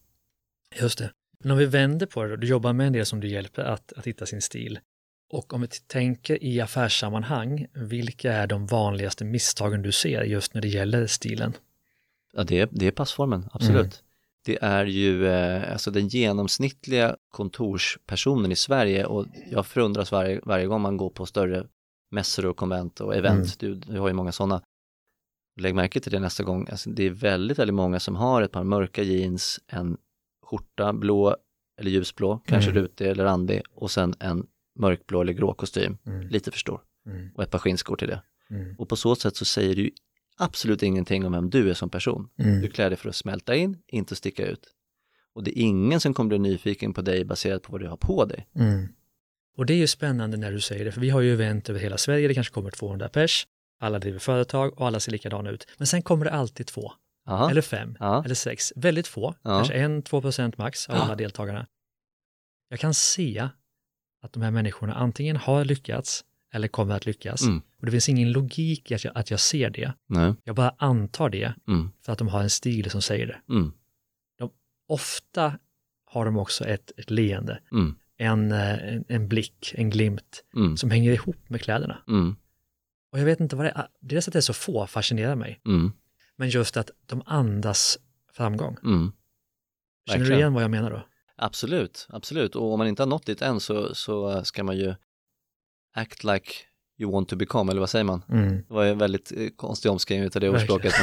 [0.82, 1.12] Just det.
[1.42, 3.94] Men om vi vänder på det du jobbar med en del som du hjälper att,
[3.94, 4.80] att hitta sin stil.
[5.30, 10.62] Och om vi tänker i affärssammanhang, vilka är de vanligaste misstagen du ser just när
[10.62, 11.54] det gäller stilen?
[12.34, 13.76] Ja, det är, det är passformen, absolut.
[13.76, 13.92] Mm.
[14.46, 20.66] Det är ju eh, alltså den genomsnittliga kontorspersonen i Sverige och jag förundras varje, varje
[20.66, 21.66] gång man går på större
[22.12, 23.62] mässor och konvent och event.
[23.62, 23.80] Mm.
[23.80, 24.62] Du, du har ju många sådana.
[25.60, 26.68] Lägg märke till det nästa gång.
[26.72, 29.98] Alltså, det är väldigt, väldigt många som har ett par mörka jeans, en
[30.52, 31.36] skjorta, blå
[31.80, 32.84] eller ljusblå, kanske Mm.
[32.84, 34.48] rutig eller randig och sen en
[34.80, 36.28] mörkblå eller grå kostym, Mm.
[36.28, 37.30] lite för stor Mm.
[37.36, 38.22] och ett par skinnskor till det.
[38.50, 38.76] Mm.
[38.78, 39.92] Och på så sätt så säger du
[40.38, 42.30] absolut ingenting om vem du är som person.
[42.40, 42.62] Mm.
[42.62, 44.68] Du klär dig för att smälta in, inte sticka ut.
[45.34, 47.98] Och det är ingen som kommer bli nyfiken på dig baserat på vad du har
[47.98, 48.48] på dig.
[48.56, 48.88] Mm.
[49.58, 51.80] Och det är ju spännande när du säger det, för vi har ju event över
[51.80, 53.48] hela Sverige, det kanske kommer 200 pers,
[53.80, 55.68] alla driver företag och alla ser likadana ut.
[55.78, 56.94] Men sen kommer det alltid två,
[57.28, 57.50] Aha.
[57.52, 58.24] eller fem, Ja.
[58.26, 61.68] eller sex, väldigt få, kanske en, två procent max av alla deltagarna.
[62.70, 63.50] Jag kan se
[64.22, 67.42] att de här människorna antingen har lyckats eller kommer att lyckas.
[67.42, 67.62] Mm.
[67.80, 69.94] Och det finns ingen logik i att jag, att jag ser det.
[70.08, 70.34] Nej.
[70.44, 71.92] Jag bara antar det Mm.
[72.06, 73.54] för att de har en stil som säger det.
[73.54, 73.72] Mm.
[74.88, 75.58] Ofta
[76.06, 77.96] har de också ett, ett leende, Mm.
[78.18, 80.78] en, eh, en, en blick, en glimt Mm.
[80.78, 82.02] som hänger ihop med kläderna.
[82.08, 82.36] Mm.
[83.12, 85.62] Och jag vet inte vad det är, dels att det är så få fascinerar mig.
[86.38, 88.00] Men just att de andas
[88.34, 88.78] framgång.
[88.84, 89.12] Mm.
[90.10, 91.02] Känner du igen vad jag menar då?
[91.36, 92.56] Absolut, absolut.
[92.56, 94.96] Och om man inte har nått dit än så, så ska man ju
[95.94, 96.54] act like
[97.02, 98.24] you want to become, eller vad säger man?
[98.30, 98.56] Mm.
[98.56, 100.94] Det var en väldigt eh, konstig omskrivning av det ordspråket.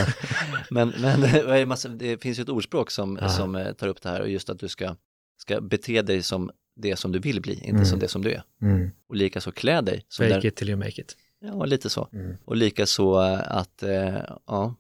[0.71, 1.21] Men, men,
[1.69, 4.51] men det, finns ju ett ordspråk som, som eh, tar upp det här och just
[4.51, 4.97] att du ska,
[5.37, 7.85] ska bete dig som det som du vill bli, inte Mm.
[7.85, 8.43] som det som du är.
[8.63, 8.91] Mm.
[9.09, 11.17] Och likaså klä dig som Fake den, it till you make it.
[11.41, 12.09] ja lite så.
[12.13, 12.37] Mm.
[12.45, 13.83] Och likaså eh, att,
[14.47, 14.75] ja,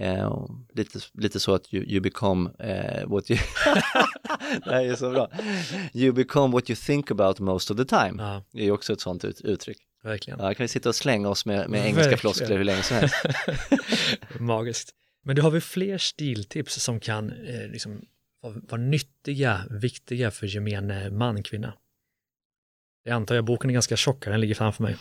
[0.00, 3.40] eh, lite, lite så att you, you become eh, what you,
[4.64, 5.30] det här är så bra,
[5.94, 8.14] you become what you think about most of the time.
[8.22, 9.78] Ja, Det är också ett sånt ut, uttryck.
[10.02, 10.38] verkligen.
[10.40, 12.18] Ja, kan vi sitta och slänga oss med, med engelska Verkligen.
[12.18, 13.14] floskler hur länge som helst.
[14.38, 14.94] Magiskt.
[15.24, 18.00] Men du har väl fler stiltips som kan eh, liksom,
[18.42, 21.74] vara, vara nyttiga, viktiga för gemene man, kvinna?
[23.04, 24.96] Jag antar jag boken är ganska tjock, den ligger framför mig.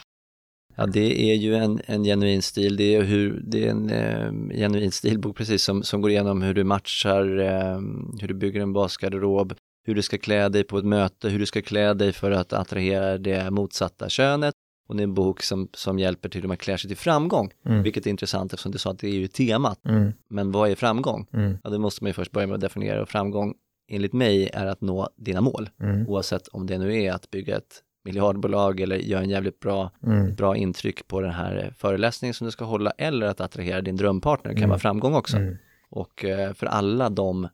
[0.80, 2.78] Ja, det är ju en, en genuin stil.
[2.78, 6.54] Det är, hur, det är en eh, genuin stilbok precis som, som går igenom hur
[6.54, 7.80] du matchar, eh,
[8.22, 9.54] hur du bygger en basgarderob,
[9.86, 12.54] hur du ska klä dig på ett möte, hur du ska klä dig för att
[12.54, 14.54] attrahera det motsatta könet.
[14.90, 17.52] Och det är en bok som, som hjälper till hur man klär sig till framgång,
[17.66, 17.84] Mm.
[17.84, 19.86] vilket är intressant eftersom du sa att det är ju temat.
[19.86, 20.12] Mm.
[20.30, 21.28] Men vad är framgång?
[21.34, 21.58] Mm.
[21.64, 23.54] Ja, det måste man ju först börja med att definiera och framgång
[23.92, 26.08] enligt mig är att nå dina mål, Mm.
[26.08, 30.36] oavsett om det nu är att bygga ett miljardbolag eller göra en jävligt bra Mm.
[30.36, 34.52] bra intryck på den här föreläsningen som du ska hålla eller att attrahera din drömpartner
[34.52, 34.70] kan Mm.
[34.70, 35.38] vara framgång också.
[35.38, 35.58] Mm.
[35.90, 37.48] Och eh, för alla de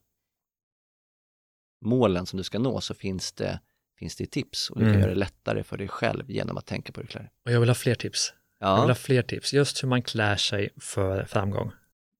[1.81, 3.59] målen som du ska nå så finns det,
[3.99, 5.01] finns det tips och du kan Mm.
[5.01, 7.25] göra det lättare för dig själv genom att tänka på dig själv.
[7.45, 8.33] Och jag vill ha fler tips.
[8.59, 11.71] Jag vill Ja, ha fler tips, just hur man klär sig för framgång.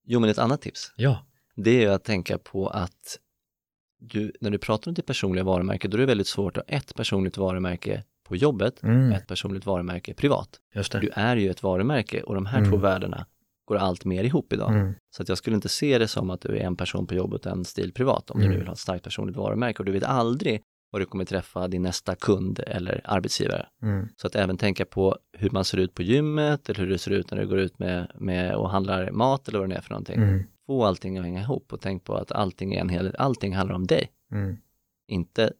[0.04, 1.26] jo men ett annat tips, Ja.
[1.56, 3.18] det är ju att tänka på att
[3.98, 6.76] du, när du pratar om ditt personliga varumärke, då är det väldigt svårt att ha
[6.76, 9.12] ett personligt varumärke på jobbet, Mm.
[9.12, 10.48] ett personligt varumärke privat.
[11.00, 12.70] Du är ju ett varumärke och de här Mm.
[12.70, 13.26] två värdena
[13.64, 14.72] går allt mer ihop idag.
[14.72, 14.94] Mm.
[15.16, 17.46] Så att jag skulle inte se det som att du är en person på jobbet
[17.46, 18.52] och en stil privat om du Mm.
[18.52, 21.68] nu vill ha ett starkt personligt varumärke och du vet aldrig var du kommer träffa
[21.68, 23.66] din nästa kund eller arbetsgivare.
[23.82, 24.08] Mm.
[24.16, 27.10] Så att även tänka på hur man ser ut på gymmet eller hur det ser
[27.10, 29.90] ut när du går ut med, med och handlar mat eller vad det är för
[29.90, 30.16] någonting.
[30.22, 30.42] Mm.
[30.66, 33.74] Få allting att hänga ihop och tänk på att allting är en helhet, allting handlar
[33.74, 34.10] om dig,
[35.08, 35.52] inte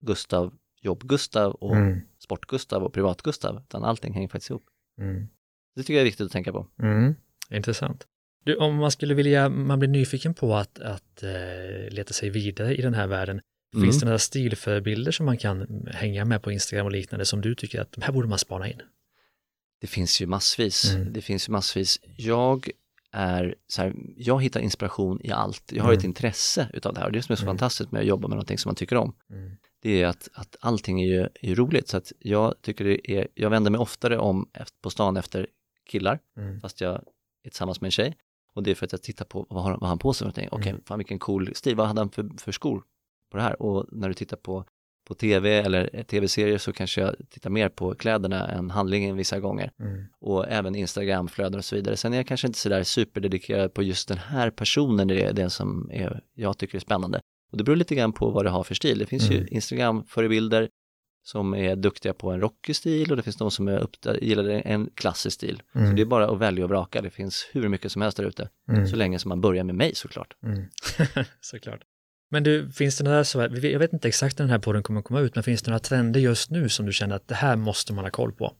[0.00, 2.00] Gustav, jobb-Gustav och Mm.
[2.18, 4.64] sport-Gustav och privat-Gustav, utan allting hänger faktiskt ihop.
[5.00, 5.28] Mm.
[5.74, 6.66] Det tycker jag är viktigt att tänka på.
[6.82, 7.14] Mm.
[7.50, 8.06] Intressant.
[8.44, 12.74] Du, om man skulle vilja, man blir nyfiken på att, att eh, leta sig vidare
[12.76, 13.40] i den här världen,
[13.74, 13.84] Mm.
[13.84, 17.54] finns det några stilförebilder som man kan hänga med på Instagram och liknande som du
[17.54, 18.80] tycker att de här borde man spana in?
[19.80, 20.94] Det finns ju massvis.
[20.94, 21.12] Mm.
[21.12, 22.00] Det finns ju massvis.
[22.16, 22.70] Jag
[23.12, 25.72] är så här, jag hittar inspiration i allt.
[25.72, 26.08] Jag har ett Mm.
[26.10, 27.50] intresse utav det här och det som är så Mm.
[27.50, 29.50] fantastiskt med att jobba med någonting som man tycker om, Mm.
[29.82, 31.88] Det är att, att allting är ju, är roligt.
[31.88, 34.50] Så att jag tycker det är, jag vänder mig oftare om
[34.82, 35.46] på stan efter
[35.90, 36.60] killar, Mm.
[36.60, 36.94] fast jag
[37.44, 38.16] är tillsammans med en tjej.
[38.54, 40.24] Och det är för att jag tittar på vad har, vad han på sig för
[40.24, 40.48] någonting.
[40.52, 40.82] Okej, Mm.
[40.84, 42.82] fan vilken cool stil, vad hade han för, för skor
[43.30, 43.62] på det här?
[43.62, 44.64] Och när du tittar på
[45.08, 49.72] på tv eller tv-serier så kanske jag tittar mer på kläderna än handlingen vissa gånger.
[49.80, 50.04] Mm.
[50.20, 51.96] Och även Instagramflöden och så vidare.
[51.96, 55.50] Sen är jag kanske inte sådär superdedikerad på just den här personen, det är det
[55.50, 57.20] som är, jag tycker är spännande.
[57.52, 58.98] Och det beror lite grann på vad du har för stil.
[58.98, 59.42] Det finns Mm.
[59.42, 60.68] ju Instagram-förebilder
[61.24, 64.44] som är duktiga på en rockig stil och det finns de som är upp, gillar
[64.48, 65.62] en klassisk stil.
[65.72, 65.96] Så Mm.
[65.96, 67.02] det är bara att välja och vraka.
[67.02, 68.48] Det finns hur mycket som helst där ute.
[68.68, 68.86] Mm.
[68.86, 70.36] Så länge som man börjar med mig såklart.
[70.42, 70.64] Mm.
[71.40, 71.80] Såklart.
[72.30, 75.02] Men du, finns det några, så jag vet inte exakt när den här podden kommer
[75.02, 77.56] komma ut, men finns det några trender just nu som du känner att det här
[77.56, 78.54] måste man ha koll på?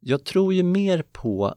[0.00, 1.54] Jag tror ju mer på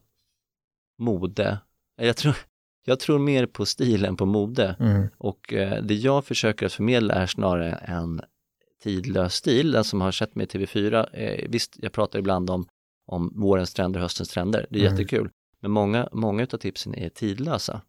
[1.00, 1.58] mode.
[1.98, 2.36] Jag tror,
[2.86, 4.76] jag tror mer på stil än på mode.
[4.80, 5.08] Mm.
[5.18, 8.22] Och eh, det jag försöker att förmedla är snarare en
[8.84, 9.72] tidlös stil.
[9.72, 12.68] Den som har sett mig i TV4, eh, visst jag pratar ibland om,
[13.08, 14.68] om vårens trender, höstens trender.
[14.70, 14.94] Det är Mm.
[14.94, 15.30] jättekul.
[15.62, 17.82] Men många, många av tipsen är tidlösa.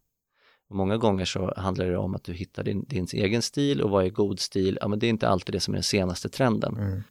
[0.69, 3.89] Och många gånger så handlar det om att du hittar din, din egen stil och
[3.89, 4.77] vad är god stil?
[4.81, 6.77] Ja men det är inte alltid det som är den senaste trenden.
[6.77, 7.03] Mm.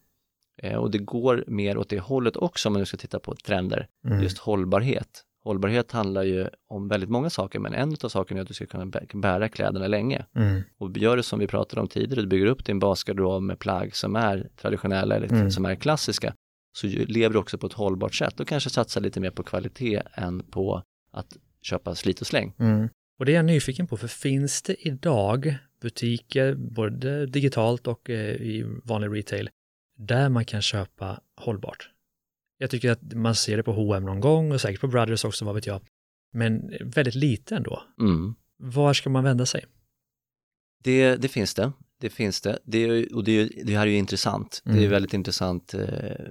[0.63, 3.35] Eh, och det går mer åt det hållet också om man nu ska titta på
[3.35, 3.87] trender.
[4.07, 4.23] Mm.
[4.23, 5.23] Just hållbarhet.
[5.47, 8.67] Hållbarhet handlar ju om väldigt många saker men en av sakerna är att du ska
[8.67, 10.27] kunna bä- bära kläderna länge.
[10.37, 10.63] Mm.
[10.79, 13.97] Och gör det som vi pratade om tidigare, du bygger upp din basgarderob med plagg
[13.97, 15.51] som är traditionella eller Mm.
[15.51, 16.35] som är klassiska,
[16.79, 20.03] så lever du också på ett hållbart sätt och kanske satsa lite mer på kvalitet
[20.15, 20.83] än på
[21.13, 22.55] att köpa slit och släng.
[22.59, 22.89] Mm.
[23.19, 28.35] Och det är jag nyfiken på, för finns det idag butiker, både digitalt och eh,
[28.35, 29.51] i vanlig retail,
[29.99, 31.91] där man kan köpa hållbart?
[32.59, 35.45] Jag tycker att man ser det på H&M någon gång och säkert på Brothers också,
[35.45, 35.81] vad vet jag.
[36.33, 37.83] Men väldigt lite ändå.
[38.01, 38.35] Mm.
[38.59, 39.65] Var ska man vända sig?
[40.85, 41.73] Det, det finns det.
[42.01, 42.59] Det finns det.
[42.65, 44.63] det är, och det, det här är ju intressant.
[44.65, 44.91] Det är Mm.
[44.91, 46.27] väldigt intressant eh,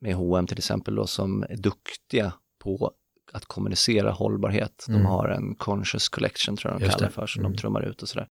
[0.00, 2.92] med H&M till exempel då, som är duktiga på
[3.32, 4.84] att kommunicera hållbarhet.
[4.86, 5.06] De Mm.
[5.06, 7.10] har en conscious collection tror jag de Just kallar det.
[7.10, 7.52] det för, som Mm.
[7.52, 8.28] de trummar ut och sådär.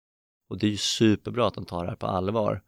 [0.49, 2.61] Och det är ju superbra att de tar det här på allvar.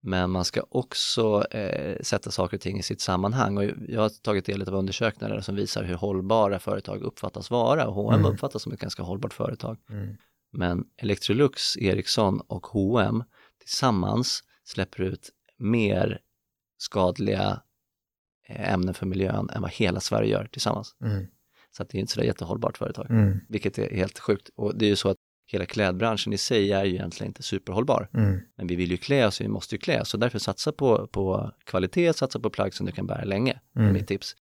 [0.00, 3.56] Men man ska också eh, sätta saker och ting i sitt sammanhang.
[3.58, 7.86] Och jag har tagit del av undersökningar som visar hur hållbara företag uppfattas vara.
[7.88, 8.32] Och H&M Mm.
[8.32, 9.76] uppfattas som ett ganska hållbart företag.
[9.90, 10.16] Mm.
[10.52, 13.24] Men Electrolux, Ericsson och H&M
[13.60, 16.20] tillsammans släpper ut mer
[16.78, 17.62] skadliga
[18.48, 20.96] eh, ämnen för miljön än vad hela Sverige gör tillsammans.
[21.04, 21.26] Mm.
[21.70, 23.38] Så att det är inte så jättehållbart företag, Mm.
[23.48, 24.50] vilket är helt sjukt.
[24.56, 25.16] Och det är ju så att
[25.52, 28.08] hela klädbranschen i sig är ju egentligen inte superhållbar.
[28.14, 28.40] Mm.
[28.56, 30.08] Men vi vill ju klä oss, vi måste ju klä oss.
[30.08, 33.60] Så därför satsa på, på kvalitet, satsa på plagg som du kan bära länge.
[33.72, 33.94] Det är Mm.
[33.94, 34.36] mitt tips.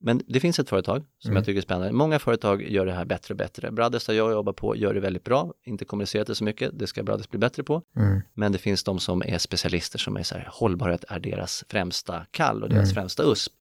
[0.00, 1.36] Men det finns ett företag som Mm.
[1.36, 1.92] jag tycker är spännande.
[1.92, 3.70] Många företag gör det här bättre och bättre.
[3.70, 6.86] Brothers där jag jobbar på gör det väldigt bra, inte kommunicerat det så mycket, det
[6.86, 7.82] ska Brothers bli bättre på.
[7.96, 8.20] Mm.
[8.34, 12.26] Men det finns de som är specialister som är så här, hållbarhet är deras främsta
[12.30, 12.94] kall och deras Mm.
[12.94, 13.52] främsta USP.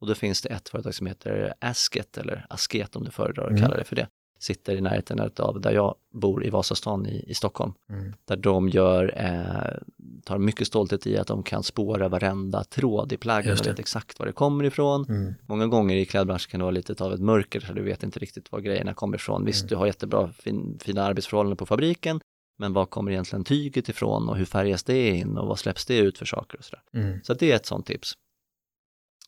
[0.00, 3.50] Och då finns det ett företag som heter Asket, eller Asket om du föredrar att
[3.50, 3.62] Mm.
[3.62, 4.08] kalla det för det.
[4.38, 7.72] Sitter i närheten av där jag bor i Vasastan i, i Stockholm.
[7.90, 8.12] Mm.
[8.24, 9.78] Där de gör, eh,
[10.24, 14.18] tar mycket stolthet i att de kan spåra varenda tråd i plaggen och vet exakt
[14.18, 15.04] var det kommer ifrån.
[15.08, 15.34] Mm.
[15.46, 18.18] Många gånger i klädbranschen kan det vara lite av ett mörker så du vet inte
[18.18, 19.44] riktigt var grejerna kommer ifrån.
[19.44, 19.68] Visst, Mm.
[19.68, 22.20] du har jättebra fin, fina arbetsförhållanden på fabriken,
[22.58, 25.98] men var kommer egentligen tyget ifrån och hur färgas det in och vad släpps det
[25.98, 26.82] ut för saker och sådär.
[26.94, 27.20] Mm.
[27.22, 28.12] Så det är ett sånt tips.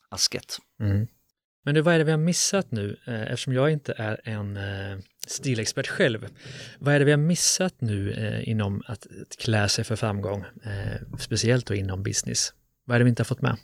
[0.09, 0.57] Asket.
[1.65, 1.65] Mm.
[1.65, 2.97] Men du, vad är det vi har missat nu?
[3.07, 6.27] Eh, Eftersom jag inte är en eh, stilexpert själv.
[6.79, 10.43] Vad är det vi har missat nu eh, inom att, klä sig för framgång?
[11.19, 12.53] Speciellt då inom business.
[12.85, 13.57] Vad är det vi inte har fått med?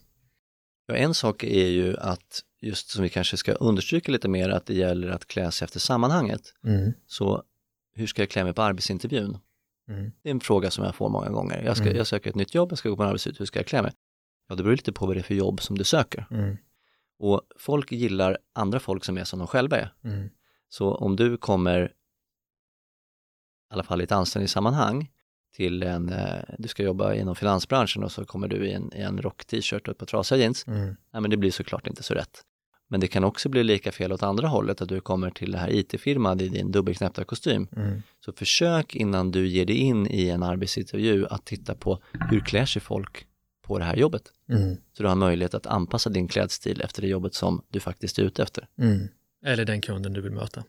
[0.87, 4.65] Ja, en sak är ju att, just som vi kanske ska understryka lite mer, att
[4.65, 6.41] det gäller att klä sig efter sammanhanget.
[6.65, 6.93] Mm.
[7.07, 7.43] Så
[7.95, 9.37] hur ska jag klä mig på arbetsintervjun?
[9.89, 10.11] Mm.
[10.23, 11.63] Det är en fråga som jag får många gånger.
[11.63, 11.97] Jag, ska, Mm.
[11.97, 13.81] jag söker ett nytt jobb, jag ska gå på en arbetsintervju, hur ska jag klä
[13.81, 13.91] mig?
[14.49, 16.25] Ja, det beror lite på vad det är för jobb som du söker.
[17.19, 19.93] Och folk gillar andra folk som är som de själva är.
[20.03, 20.29] Mm.
[20.69, 21.85] Så om du kommer,
[23.71, 25.11] i alla fall i ett anställningssammanhang,
[25.55, 29.01] till en, eh, du ska jobba inom finansbranschen och så kommer du i en, i
[29.01, 30.95] en rock-t-shirt och ett par trasiga jeans, Mm.
[31.11, 32.41] nej men det blir såklart inte så rätt.
[32.87, 35.57] Men det kan också bli lika fel åt andra hållet, att du kommer till det
[35.57, 37.67] här IT-firman i din dubbelknäppta kostym.
[37.75, 38.01] Mm.
[38.25, 42.65] Så försök innan du ger dig in i en arbetsintervju att titta på hur klär
[42.65, 43.27] sig folk
[43.65, 44.23] på det här jobbet.
[44.49, 44.75] Mm.
[44.93, 48.23] Så du har möjlighet att anpassa din klädstil efter det jobbet som du faktiskt är
[48.23, 48.67] ute efter.
[48.77, 49.07] Mm.
[49.45, 50.63] Eller den kunden du vill möta.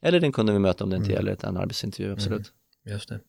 [0.00, 1.16] Eller den kunden vi möter om det inte Mm.
[1.16, 2.52] gäller ett- en arbetsintervju, absolut.
[2.84, 3.20] Just det.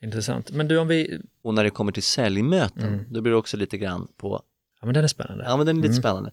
[0.00, 0.50] Intressant.
[0.50, 1.20] Men du, om vi...
[1.42, 3.04] Och när det kommer till säljmöten, Mm.
[3.10, 4.42] då blir det också lite grann på,
[4.80, 5.44] Ja, men den är spännande.
[5.44, 6.02] ja men den är lite Mm.
[6.02, 6.32] spännande.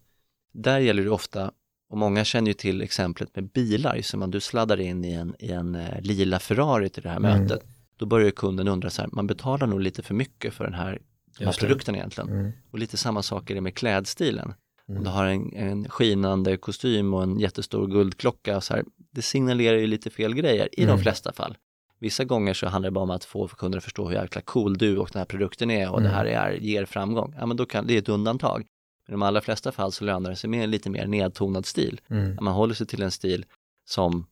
[0.52, 1.52] Där gäller det ofta,
[1.90, 5.36] och många känner ju till exemplet med bilar, som om du sladdar in i en,
[5.40, 7.42] i en eh, lila Ferrari till det här Mm.
[7.42, 7.64] mötet,
[7.98, 11.02] då börjar kunden undra så här, man betalar nog lite för mycket för den här,
[11.40, 12.30] de här produkten egentligen.
[12.30, 12.52] Mm.
[12.72, 14.54] Och lite samma sak är det med klädstilen.
[14.88, 14.98] Mm.
[14.98, 19.78] Om du har en, en skinande kostym och en jättestor guldklocka, så här, det signalerar
[19.78, 21.00] ju lite fel grejer i de Mm.
[21.04, 21.58] flesta fall.
[22.00, 24.78] Vissa gånger så handlar det bara om att få kunder att förstå hur jäkla cool
[24.78, 26.12] du och den här produkten är och Mm.
[26.12, 27.34] det här är, ger framgång.
[27.40, 28.66] Ja, men då kan, det är ett undantag.
[29.08, 31.66] Men i de allra flesta fall så lönar det sig med en lite mer nedtonad
[31.66, 32.02] stil.
[32.10, 32.38] Mm.
[32.42, 33.46] Man håller sig till en stil
[33.86, 34.26] som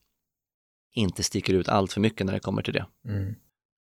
[0.94, 2.86] inte sticker ut allt för mycket när det kommer till det.
[3.08, 3.36] Mm.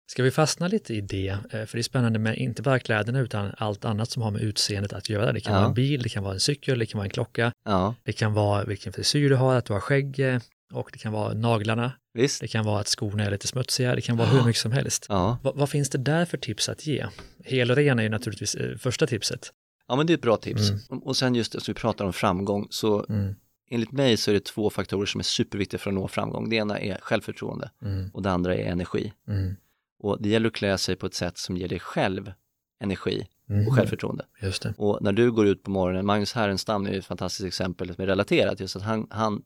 [0.08, 1.28] Ska vi fastna lite i det?
[1.28, 4.42] Eh, För det är spännande med inte bara kläderna utan allt annat som har med
[4.42, 5.32] utseendet att göra.
[5.34, 5.60] Det kan Ja.
[5.60, 8.14] vara en bil, det kan vara en cykel, det kan vara en klocka, Ja, det
[8.14, 10.40] kan vara vilken frisyr du har, att du har skägg eh,
[10.74, 12.42] och det kan vara naglarna, visst.
[12.42, 15.06] det kan vara att skorna är lite smutsiga, det kan vara hur mycket som helst.
[15.10, 15.38] Ja.
[15.44, 17.06] Va- vad finns det där för tips att ge?
[17.44, 19.52] Hel och ren är ju naturligtvis eh, första tipset.
[19.88, 20.70] ja, men det är ett bra tips.
[20.70, 21.00] Mm.
[21.04, 23.36] Och- sen just det som vi pratar om framgång, så Mm.
[23.72, 26.50] enligt mig så är det två faktorer som är superviktiga för att nå framgång.
[26.50, 28.10] Det ena är självförtroende Mm.
[28.14, 29.14] och det andra är energi.
[29.28, 29.56] Mm.
[30.00, 32.32] Och det gäller att klä sig på ett sätt som ger dig själv
[32.84, 33.68] energi Mm.
[33.68, 34.26] och självförtroende.
[34.42, 34.74] Just det.
[34.78, 38.04] Och när du går ut på morgonen, Magnus Härenstam är ju ett fantastiskt exempel som
[38.04, 39.42] är relaterat, just att han, han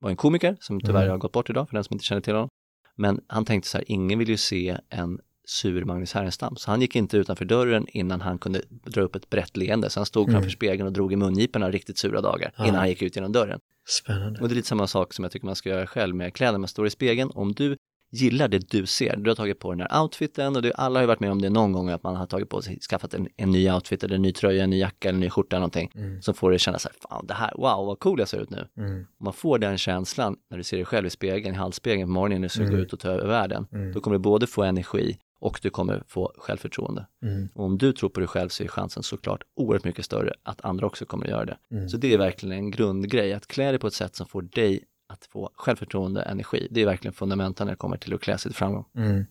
[0.00, 1.10] var en komiker som tyvärr Mm.
[1.10, 2.48] har gått bort idag för den som inte känner till honom.
[2.96, 6.56] Men han tänkte så här, ingen vill ju se en sur Magnus Härenstam.
[6.56, 9.90] Så han gick inte utanför dörren innan han kunde dra upp ett brett leende.
[9.90, 10.34] Så han stod Mm.
[10.34, 12.64] framför spegeln och drog i mungiporna riktigt sura dagar Ja.
[12.66, 13.60] innan han gick ut genom dörren.
[13.88, 14.40] Spännande.
[14.40, 16.58] Och det är lite samma sak som jag tycker man ska göra själv med kläder.
[16.58, 17.76] Man står i spegeln, om du
[18.12, 21.02] gillar det du ser, du har tagit på den här outfiten och det, alla har
[21.02, 23.28] ju varit med om det någon gång att man har tagit på sig, skaffat en,
[23.36, 25.60] en ny outfit eller en ny tröja, en ny jacka eller en ny skjorta eller
[25.60, 26.22] någonting Mm.
[26.22, 28.40] som får dig att känna så här, fan det här, wow vad cool jag ser
[28.40, 28.68] ut nu.
[28.76, 28.96] Mm.
[29.18, 32.12] Om man får den känslan när du ser dig själv i spegeln, i halsspegeln på
[32.12, 32.74] morgonen när du ska Mm.
[32.74, 33.92] gå ut och ta över världen, Mm.
[33.92, 37.06] då kommer du både få energi och du kommer få självförtroende.
[37.22, 37.48] Mm.
[37.54, 40.64] Och om du tror på dig själv så är chansen såklart oerhört mycket större att
[40.64, 41.56] andra också kommer att göra det.
[41.70, 41.88] Mm.
[41.88, 44.84] Så det är verkligen en grundgrej, att klä dig på ett sätt som får dig
[45.12, 46.68] att få självförtroende, energi.
[46.70, 48.84] Det är verkligen fundamenta när det kommer till att klä sig till framgång.
[48.96, 49.24] Mm.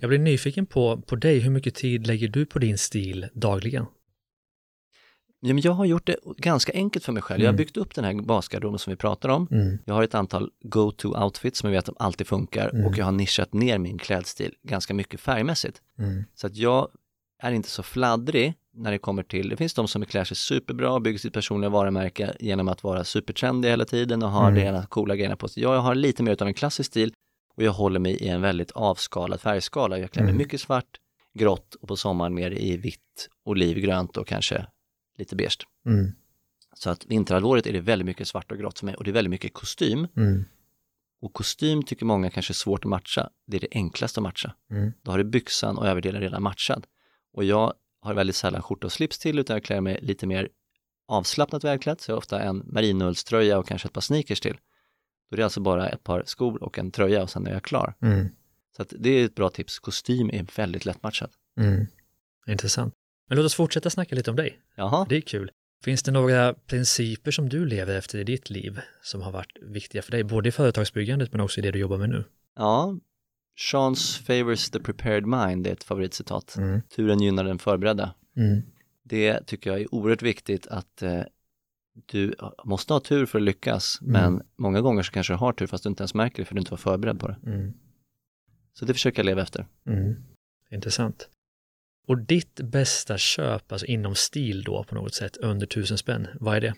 [0.00, 3.86] Jag blir nyfiken på, på dig, hur mycket tid lägger du på din stil dagligen?
[5.40, 7.40] Ja, men jag har gjort det ganska enkelt för mig själv.
[7.40, 7.56] Jag har Mm.
[7.56, 9.48] byggt upp den här basgarderoben som vi pratar om.
[9.50, 9.78] Mm.
[9.84, 12.86] Jag har ett antal go-to outfits som jag vet att alltid funkar Mm.
[12.86, 15.82] och jag har nischat ner min klädstil ganska mycket färgmässigt.
[15.98, 16.24] Mm.
[16.34, 16.88] Så att jag
[17.42, 20.92] är inte så fladdrig när det kommer till, det finns de som klär sig superbra
[20.92, 24.54] och bygger sitt personliga varumärke genom att vara supertrendig hela tiden och ha Mm.
[24.54, 25.62] det ena coola grejerna på sig.
[25.62, 27.12] Jag har lite mer av en klassisk stil
[27.56, 29.98] och jag håller mig i en väldigt avskalad färgskala.
[29.98, 30.38] Jag klär mig Mm.
[30.38, 30.96] mycket svart,
[31.38, 34.66] grått och på sommaren mer i vitt, olivgrönt och kanske
[35.18, 35.58] lite beige.
[35.86, 36.12] Mm.
[36.74, 39.12] Så att vinterhalvåret är det väldigt mycket svart och grått för mig och det är
[39.12, 40.06] väldigt mycket kostym.
[40.16, 40.44] Mm.
[41.20, 43.30] Och kostym tycker många kanske är svårt att matcha.
[43.46, 44.54] Det är det enklaste att matcha.
[44.70, 44.92] Mm.
[45.02, 46.86] Då har du byxan och överdelen redan matchad.
[47.32, 50.48] Och jag har väldigt sällan skjorta och slips till utan jag klär mig lite mer
[51.08, 52.00] avslappnat välklädd.
[52.00, 54.56] Så jag har ofta en marinullströja och kanske ett par sneakers till.
[55.30, 57.62] Då är det alltså bara ett par skor och en tröja och sen är jag
[57.62, 57.94] klar.
[58.02, 58.28] Mm.
[58.76, 59.78] Så det är ett bra tips.
[59.78, 61.30] Kostym är väldigt lättmatchat.
[61.60, 61.86] Mm.
[62.46, 62.94] Intressant.
[63.28, 64.60] Men låt oss fortsätta snacka lite om dig.
[64.76, 65.50] Jaha, Det är kul.
[65.84, 70.02] Finns det några principer som du lever efter i ditt liv som har varit viktiga
[70.02, 72.24] för dig, både i företagsbyggandet men också i det du jobbar med nu?
[72.56, 72.98] ja.
[73.58, 76.56] Chance favors the prepared mind är ett favoritcitat.
[76.56, 76.82] Mm.
[76.82, 78.14] Turen gynnar den förberedda.
[78.36, 78.62] Mm.
[79.02, 81.22] Det tycker jag är oerhört viktigt att eh,
[82.06, 84.12] du måste ha tur för att lyckas, Mm.
[84.12, 86.54] men många gånger så kanske du har tur fast du inte ens märker det för
[86.54, 87.36] du inte var förberedd på det.
[87.46, 87.72] Mm.
[88.72, 89.66] Så det försöker jag leva efter.
[89.86, 90.14] Mm.
[90.70, 91.28] Intressant.
[92.06, 96.56] Och ditt bästa köp, alltså inom stil då på något sätt, under tusen spänn, vad
[96.56, 96.74] är det?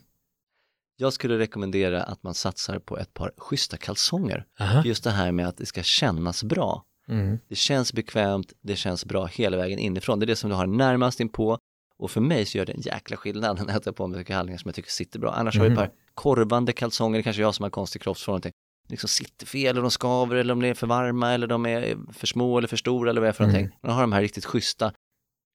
[1.00, 4.44] Jag skulle rekommendera att man satsar på ett par schyssta kalsonger.
[4.60, 4.82] Aha.
[4.84, 6.84] Just det här med att det ska kännas bra.
[7.08, 7.38] Mm.
[7.48, 10.18] Det känns bekvämt, det känns bra hela vägen inifrån.
[10.18, 11.58] Det är det som du har närmast inpå.
[11.98, 14.58] Och för mig så gör det en jäkla skillnad när jag tar på mig kallingar
[14.58, 15.32] som jag tycker sitter bra.
[15.32, 15.86] Annars har jag ett Mhm.
[15.86, 18.52] par korvande kalsonger, det kanske jag som har konstig kroppsform, någonting.
[18.88, 22.26] liksom sitter fel eller de skaver eller de är för varma eller de är för
[22.26, 23.54] små eller för stora eller vad det är för Mm.
[23.54, 23.78] någonting.
[23.82, 24.92] Men har de här riktigt schyssta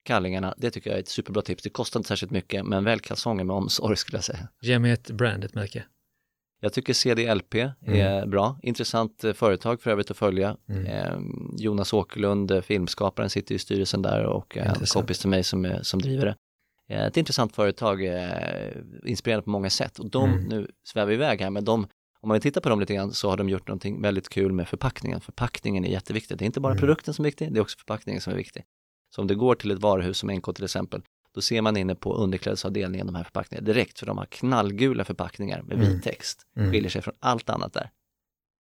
[0.06, 1.64] kallingarna, det tycker jag är ett superbra tips.
[1.64, 4.48] Det kostar inte särskilt mycket, men väl kalsonger med omsorg skulle jag säga.
[4.62, 5.86] Ge mig ett brand, ett märke.
[6.62, 10.58] Jag tycker CDLP är bra, intressant eh, företag för övrigt att följa.
[10.70, 10.86] Mm.
[10.86, 11.20] Eh,
[11.58, 15.66] Jonas Åkerlund, eh, filmskaparen, sitter i styrelsen där och eh, en kompis till mig som,
[15.66, 16.36] är- som driver det.
[16.96, 18.02] Ett intressant företag,
[19.06, 20.44] inspirerande på många sätt och de, Mm.
[20.44, 21.84] nu svävar vi iväg här, men de,
[22.22, 24.52] om man vill titta på dem lite grann så har de gjort någonting väldigt kul
[24.52, 25.22] med förpackningen.
[25.22, 26.80] Förpackningen är jätteviktig, det är inte bara Mm.
[26.80, 28.64] produkten som är viktig, det är också förpackningen som är viktig.
[29.16, 31.02] Så om du går till ett varuhus som NK till exempel,
[31.36, 35.62] då ser man inne på underklädesavdelningen de här förpackningarna direkt, för de har knallgula förpackningar
[35.62, 36.02] med vit Mm.
[36.02, 36.42] text.
[36.58, 36.72] Mm.
[36.72, 37.90] Skiljer sig från allt annat där.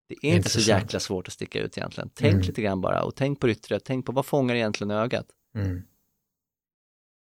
[0.08, 2.10] Det är inte så jäkla svårt att sticka ut egentligen.
[2.14, 2.46] Tänk Mm.
[2.46, 5.26] lite grann bara och tänk på det yttre, tänk på vad fångar egentligen ögat?
[5.54, 5.82] Mm.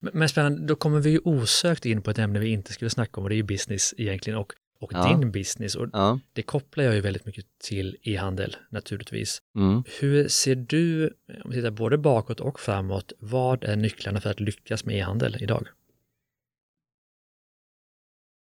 [0.01, 2.91] Men- Men spännande, då kommer vi ju osökt in på ett ämne vi inte skulle
[2.91, 5.09] snacka om och det är ju business egentligen och, och Ja.
[5.09, 6.21] din business och Ja.
[6.33, 9.43] det kopplar jag ju väldigt mycket till e-handel naturligtvis.
[9.57, 9.85] Mm.
[10.01, 11.07] Hur ser du,
[11.45, 15.37] om vi tittar både bakåt och framåt, vad är nycklarna för att lyckas med e-handel
[15.41, 15.69] idag?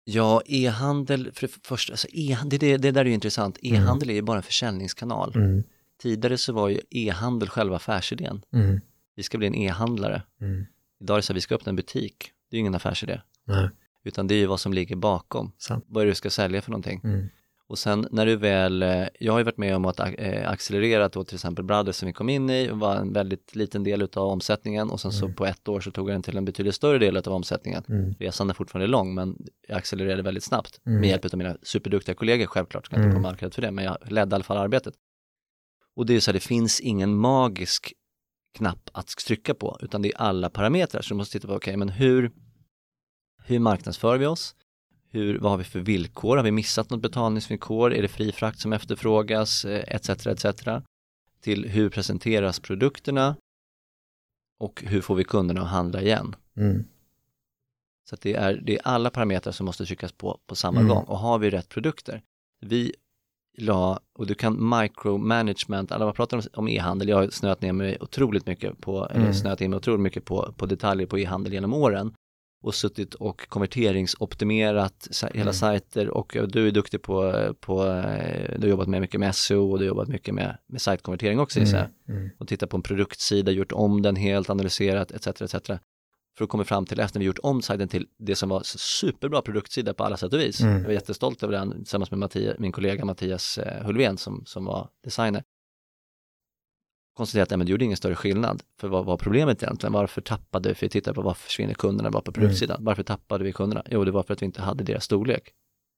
[0.04, 3.58] Ja, e-handel, för det första, alltså e det, det, där är ju intressant.
[3.62, 5.32] E-handel är ju bara en försäljningskanal.
[5.36, 5.62] Mm.
[6.02, 8.42] Tidigare så var ju e-handel själva affärsidén.
[8.52, 8.80] Mm.
[9.16, 10.22] Vi ska bli en e-handlare.
[10.40, 10.66] Mm.
[11.00, 12.30] Idag är det så att vi ska öppna en butik.
[12.50, 13.20] Det är ju ingen affärsidé.
[13.44, 13.68] Nej,
[14.04, 15.52] Utan det är ju vad som ligger bakom.
[15.58, 15.84] sant.
[15.88, 17.00] Vad är det du ska sälja för någonting?
[17.04, 17.26] Mm.
[17.66, 21.08] Och sen när du väl, eh, jag har ju varit med om att eh, accelerera
[21.08, 24.28] då till exempel Brothers som vi kom in i var en väldigt liten del av
[24.28, 25.36] omsättningen och sen så Mm.
[25.36, 27.84] på ett år så tog jag den till en betydligt större del av omsättningen.
[27.88, 28.14] Mm.
[28.18, 29.36] Resan är fortfarande lång men
[29.68, 31.00] jag accelererade väldigt snabbt Mm.
[31.00, 33.22] med hjälp av mina superduktiga kollegor självklart, ska jag inte Mm.
[33.22, 34.94] på marknad för det, men jag ledde i alla fall arbetet.
[35.96, 37.92] Och det är ju så här, det finns ingen magisk
[38.58, 41.76] knapp att trycka på utan det är alla parametrar så du måste titta på, okej
[41.76, 42.30] men hur,
[43.44, 44.54] hur marknadsför vi oss?
[45.10, 46.36] Hur, vad har vi för villkor?
[46.36, 47.92] Har vi missat något betalningsvillkor?
[47.94, 49.64] Är det fri frakt som efterfrågas?
[49.64, 50.26] Eh, Etc.
[50.26, 50.46] etc.
[51.40, 53.36] Till hur presenteras produkterna?
[54.60, 56.36] Och hur får vi kunderna att handla igen?
[56.56, 56.84] Mm.
[58.10, 60.88] Så det, är, det är alla parametrar som måste tryckas på på samma Mm.
[60.94, 62.22] gång och har vi rätt produkter?
[62.60, 62.94] Vi
[63.58, 67.72] la, och du kan micromanagement, alla vad pratar om, om e-handel, jag har snöat ner
[67.72, 69.34] mig otroligt mycket på, eller Mm.
[69.34, 72.14] snöat in mig otroligt mycket på, på detaljer på e-handel genom åren
[72.62, 75.52] och suttit och konverteringsoptimerat hela Mm.
[75.52, 79.70] sajter och du är duktig på, på eh, du har jobbat med mycket med SEO
[79.72, 82.20] och du har jobbat mycket med, med sajtkonvertering också gissar jag Mm.
[82.22, 82.30] Mm.
[82.38, 85.26] och tittat på en produktsida, gjort om den helt, analyserat etc.
[85.26, 85.70] etc.
[86.36, 89.42] För att komma fram till, efter vi gjort om sajten till det som var superbra
[89.42, 90.60] produktsida på alla sätt och vis.
[90.60, 90.74] Mm.
[90.76, 94.64] Jag var jättestolt över den tillsammans med Mattias, min kollega Mattias eh, Hulvén som, som
[94.64, 95.42] var designer.
[97.14, 98.62] Konstaterat att nej, men det gjorde ingen större skillnad.
[98.80, 99.92] För vad var problemet egentligen?
[99.92, 102.84] Varför tappade vi, för vi tittade på varför försvinner kunderna bara på produktsidan?
[102.84, 103.82] Varför tappade vi kunderna?
[103.90, 105.50] Jo, det var för att vi inte hade deras storlek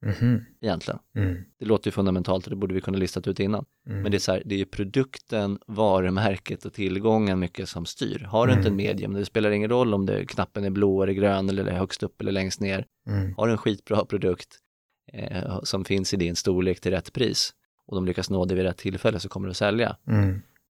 [0.06, 0.44] Mhm.
[0.60, 1.00] egentligen.
[1.16, 1.36] Mm.
[1.58, 3.64] Det låter ju fundamentalt och det borde vi kunna listat ut innan.
[3.88, 4.02] Mm.
[4.02, 8.18] Men det är så här, det är ju produkten, varumärket och tillgången mycket som styr.
[8.30, 8.76] Har du inte en Mm.
[8.86, 12.20] medium, det spelar ingen roll om det, knappen är blå eller grön eller högst upp
[12.20, 12.86] eller längst ner.
[13.08, 13.34] Mm.
[13.36, 14.48] Har du en skitbra produkt
[15.12, 17.54] eh, som finns i din storlek till rätt pris
[17.86, 19.96] och de lyckas nå det vid rätt tillfälle så kommer du att sälja.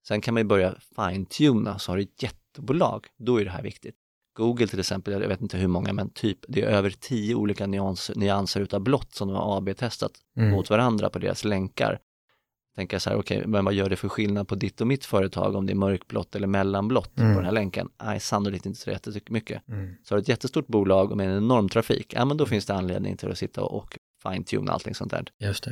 [0.08, 3.62] Sen kan man ju börja fine-tuna, så har du ett jättebolag, då är det här
[3.62, 3.94] viktigt.
[4.36, 7.66] Google till exempel, jag vet inte hur många, men typ det är över tio olika
[7.66, 10.50] nyans, nyanser utav blått som de har AB-testat Mm.
[10.50, 11.98] mot varandra på deras länkar.
[12.76, 15.54] Tänka så här, okej, men vad gör det för skillnad på ditt och mitt företag
[15.54, 17.32] om det är mörkblått eller mellanblått Mm.
[17.34, 17.88] på den här länken?
[18.02, 19.68] Nej, sannolikt inte så jättemycket.
[19.68, 19.94] Mm.
[20.04, 22.74] Så har du ett jättestort bolag med en enorm trafik, ja men då finns det
[22.74, 25.24] anledning till att sitta och, fine-tuna allting sånt där.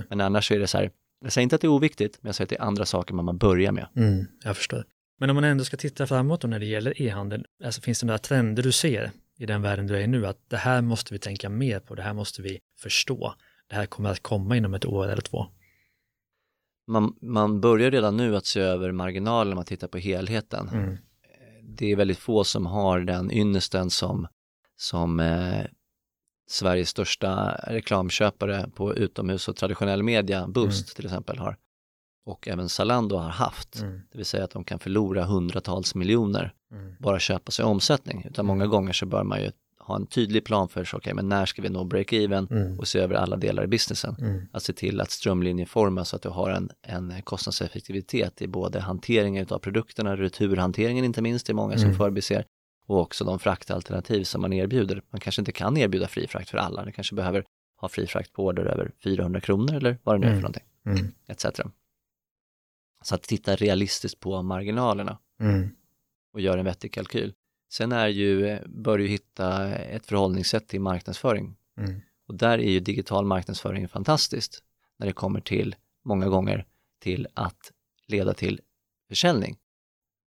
[0.08, 0.90] Men annars så är det så här,
[1.22, 3.14] jag säger inte att det är oviktigt, men jag säger att det är andra saker
[3.14, 3.88] man börjar med.
[3.96, 4.26] Mm.
[4.44, 4.84] Jag förstår.
[5.18, 8.06] Men om man ändå ska titta framåt då när det gäller e-handel, alltså finns det
[8.06, 11.14] några trender du ser i den världen du är i nu, att det här måste
[11.14, 13.34] vi tänka mer på, det här måste vi förstå,
[13.68, 15.46] det här kommer att komma inom ett år eller två.
[16.86, 20.68] Man, man börjar redan nu att se över marginalen man tittar på helheten.
[20.68, 20.96] Mm.
[21.62, 24.26] det är väldigt få som har den ynnesten som,
[24.76, 25.64] som eh,
[26.50, 31.56] Sveriges största reklamköpare på utomhus och traditionell media, Boost till exempel, har.
[32.26, 33.80] Och även Zalando har haft.
[33.80, 34.00] Mm.
[34.12, 36.94] Det vill säga att de kan förlora hundratals miljoner Mm.
[37.00, 38.24] bara köpa sig omsättning.
[38.30, 41.28] Utan många gånger så bör man ju ha en tydlig plan för sig, okej men
[41.28, 42.78] när ska vi nå break-even Mm.
[42.78, 44.16] och se över alla delar i businessen.
[44.20, 44.46] Mm.
[44.52, 49.46] Att se till att strömlinjeforma så att du har en, en kostnadseffektivitet i både hanteringen
[49.50, 51.96] av produkterna, returhanteringen inte minst, det är många som Mm.
[51.98, 52.44] förbiser,
[52.86, 55.02] och också de fraktalternativ som man erbjuder.
[55.10, 57.44] Man kanske inte kan erbjuda fri frakt för alla, du kanske behöver
[57.76, 60.42] ha fri frakt på order över 400 kronor eller vad det nu är för Mm.
[60.42, 61.14] någonting, Mm.
[61.26, 61.46] etc.
[63.04, 65.68] Så att titta realistiskt på marginalerna Mm.
[66.32, 67.34] och göra en vettig kalkyl.
[67.72, 72.00] Sen är ju, bör du hitta ett förhållningssätt till marknadsföring Mm.
[72.28, 74.62] och där är ju digital marknadsföring fantastiskt
[74.98, 76.66] när det kommer till, många gånger,
[77.00, 77.72] till att
[78.06, 78.60] leda till
[79.08, 79.58] försäljning.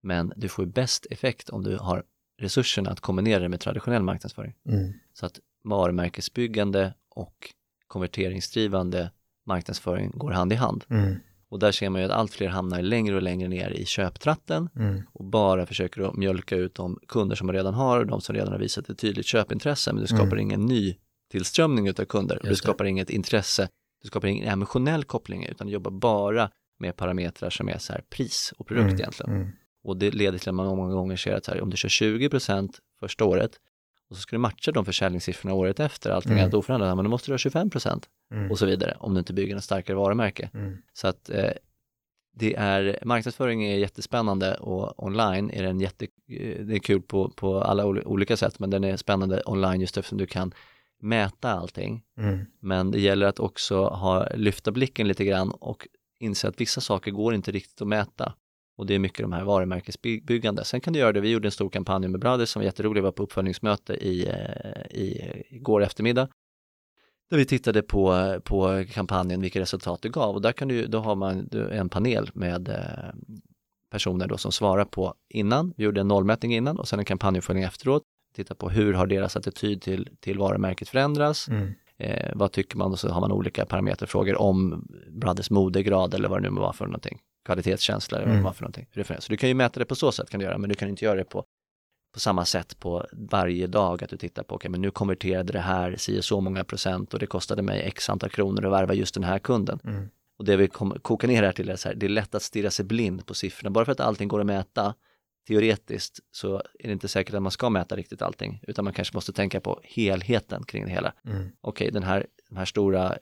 [0.02, 2.04] Men du får ju bäst effekt om du har
[2.38, 4.54] resurserna att kombinera det med traditionell marknadsföring.
[4.70, 4.94] Mm.
[5.14, 7.54] Så att varumärkesbyggande och
[7.88, 9.12] konverteringsdrivande
[9.46, 10.84] marknadsföring går hand i hand.
[10.90, 11.16] Mm.
[11.50, 14.70] Och där ser man ju att allt fler hamnar längre och längre ner i köptratten
[14.76, 15.02] Mm.
[15.14, 18.36] och bara försöker att mjölka ut de kunder som man redan har och de som
[18.36, 20.40] redan har visat ett tydligt köpintresse men du skapar Mm.
[20.40, 20.96] ingen ny
[21.32, 23.70] tillströmning utav kunder du skapar inget intresse,
[24.02, 28.02] du skapar ingen emotionell koppling utan du jobbar bara med parametrar som är så här
[28.10, 29.00] pris och produkt Mm.
[29.00, 29.52] egentligen.
[29.86, 32.70] Och det leder till att man många gånger ser att här, om du kör 20%
[33.00, 33.52] första året
[34.10, 36.42] och så ska du matcha de försäljningssiffrorna året efter, allting är Mm.
[36.42, 38.52] helt oförändrat, men då måste du ha 25% Mm.
[38.52, 40.50] och så vidare om du inte bygger en starkare varumärke.
[40.54, 40.78] Mm.
[40.94, 41.50] Så att eh,
[42.38, 47.30] det är, marknadsföring är jättespännande och online är den jätte, eh, det är kul på,
[47.30, 50.54] på alla ol- olika sätt men den är spännande online just eftersom du kan
[51.02, 52.04] mäta allting.
[52.18, 52.46] Mm.
[52.60, 55.88] Men det gäller att också ha, lyfta blicken lite grann och
[56.20, 58.34] inse att vissa saker går inte riktigt att mäta.
[58.78, 60.66] Och det är mycket de här varumärkesbyggande.
[60.66, 63.00] Sen kan du göra det, vi gjorde en stor kampanj med Brothers som var jätterolig,
[63.00, 66.28] jag var på uppföljningsmöte i, eh, i, igår eftermiddag.
[67.30, 70.36] där vi tittade på, på kampanjen, vilka resultat det gav.
[70.36, 73.14] Och där kan du, då har man en panel med eh,
[73.92, 77.64] personer då som svarar på innan, vi gjorde en nollmätning innan och sen en kampanjuppföljning
[77.64, 78.04] efteråt,
[78.36, 81.74] titta på hur har deras attityd till, till varumärket förändrats, Mm.
[81.98, 82.92] eh, vad tycker man?
[82.92, 86.86] Och så har man olika parameterfrågor om Brothers modegrad eller vad det nu var för
[86.86, 88.44] någonting, kvalitetskänsla eller vad Mm.
[88.44, 88.88] var för någonting.
[88.92, 89.24] Referens.
[89.26, 90.90] Så du kan ju mäta det på så sätt kan du göra, men du kan
[90.90, 91.46] inte göra det på,
[92.14, 95.60] på samma sätt på varje dag att du tittar på, okej men nu konverterade det
[95.60, 99.14] här si så många procent och det kostade mig x antal kronor att värva just
[99.14, 99.80] den här kunden.
[99.84, 100.10] Mm.
[100.38, 102.42] Och det vi kom, kokar ner här till är så här, det är lätt att
[102.42, 103.70] stirra sig blind på siffrorna.
[103.72, 104.94] Bara för att allting går att mäta
[105.48, 109.18] teoretiskt så är det inte säkert att man ska mäta riktigt allting, utan man kanske
[109.18, 111.14] måste tänka på helheten kring det hela.
[111.26, 111.50] Mm.
[111.62, 113.18] Okej, den här, den här stora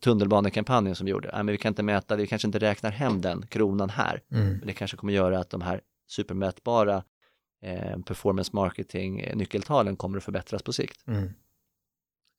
[0.00, 3.90] tunnelbanekampanjen som gjorde, men vi kan inte mäta, vi kanske inte räknar hem den kronan
[3.90, 4.46] här, Mm.
[4.48, 7.04] men det kanske kommer göra att de här supermätbara
[7.62, 11.06] eh, performance marketing eh, nyckeltalen kommer att förbättras på sikt.
[11.06, 11.30] Mm.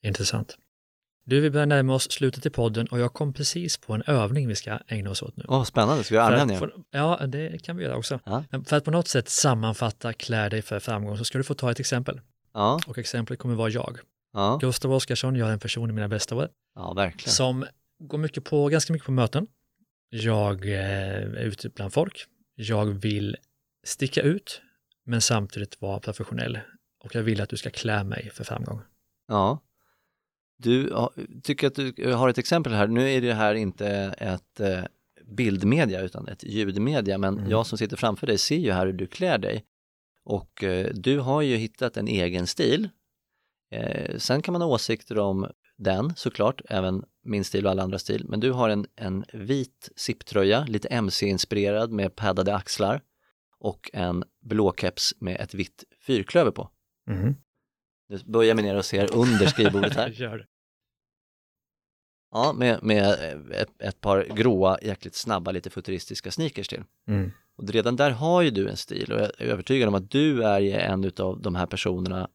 [0.03, 0.57] Intressant.
[1.25, 4.47] Du, vi börjar närma oss slutet i podden och jag kom precis på en övning
[4.47, 5.45] vi ska ägna oss åt nu.
[5.47, 6.71] Åh, spännande, ska vi göra armhävningar?
[6.91, 8.19] Ja, det kan vi göra också.
[8.25, 8.43] Ja.
[8.65, 11.71] För att på något sätt sammanfatta klär dig för framgång så ska du få ta
[11.71, 12.21] ett exempel.
[12.53, 13.97] Ja, Och exemplet kommer vara jag.
[14.33, 17.31] Ja, Gustav Oskarsson, jag är en person i mina bästa år ja, verkligen.
[17.33, 17.65] som
[17.99, 19.47] går mycket på, ganska mycket på möten.
[20.09, 20.79] Jag eh,
[21.21, 22.25] är ute bland folk.
[22.55, 23.37] Jag vill
[23.83, 24.61] sticka ut
[25.05, 26.59] men samtidigt vara professionell.
[27.03, 28.81] Och jag vill att du ska klä mig för framgång.
[29.27, 29.59] Ja.
[30.57, 30.93] Du
[31.43, 32.87] tycker att du har ett exempel här.
[32.87, 34.83] Nu är det här inte ett eh,
[35.25, 37.49] bildmedia utan ett ljudmedia, men Mm.
[37.49, 39.63] jag som sitter framför dig ser ju här hur du klär dig.
[40.23, 42.89] Och eh, du har ju hittat en egen stil.
[43.73, 45.47] Eh, sen kan man ha åsikter om
[45.77, 49.89] den såklart, även min stil och alla andra stil, men du har en, en vit
[49.95, 53.01] sipptröja, lite MC-inspirerad med paddade axlar
[53.59, 56.69] och en blå keps med ett vitt fyrklöver på.
[57.09, 57.35] Mm.
[58.09, 60.47] Nu böjer mig ner och ser under skrivbordet här.
[62.35, 63.13] Ja, med, med
[63.51, 66.83] ett, ett par gråa, jäkligt snabba, lite futuristiska sneakers till.
[67.07, 67.31] Mm.
[67.55, 70.43] Och redan där har ju du en stil och jag är övertygad om att du
[70.43, 72.29] är en av de här personerna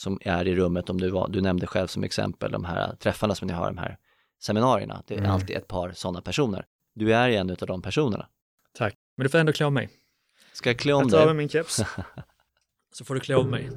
[0.00, 3.34] som är i rummet, om du var, du nämnde själv som exempel de här träffarna
[3.34, 3.98] som ni har, de här
[4.42, 5.30] seminarierna, det är Mm.
[5.30, 6.64] alltid ett par sådana personer.
[6.94, 8.26] Du är en av de personerna.
[8.78, 8.94] Tack.
[9.16, 9.88] Men du får ändå klä om mig.
[10.52, 11.36] Ska jag klä om Jag tar av mig dig?
[11.36, 11.80] min keps.
[12.92, 13.70] Så får du klä om mig.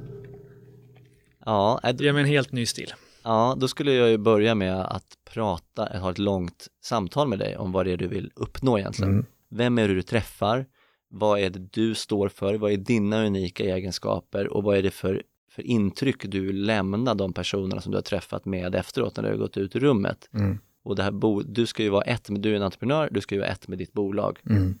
[1.44, 2.92] Ja, äh, Det ger mig en helt ny stil.
[3.22, 7.56] ja, då skulle jag ju börja med att prata, ha ett långt samtal med dig
[7.56, 9.12] om vad det är du vill uppnå egentligen.
[9.12, 9.26] Mm.
[9.50, 10.66] Vem är det du träffar?
[11.08, 12.54] Vad är det du står för?
[12.54, 14.48] Vad är dina unika egenskaper?
[14.48, 15.22] Och vad är det för,
[15.54, 19.28] för intryck du vill lämna de personerna som du har träffat med efteråt när du
[19.28, 20.28] har gått ut ur rummet?
[20.34, 20.58] Mm.
[20.84, 23.20] Och det här bo, du ska ju vara ett med, du är en entreprenör, du
[23.20, 24.38] ska ju vara ett med ditt bolag.
[24.50, 24.78] Mm.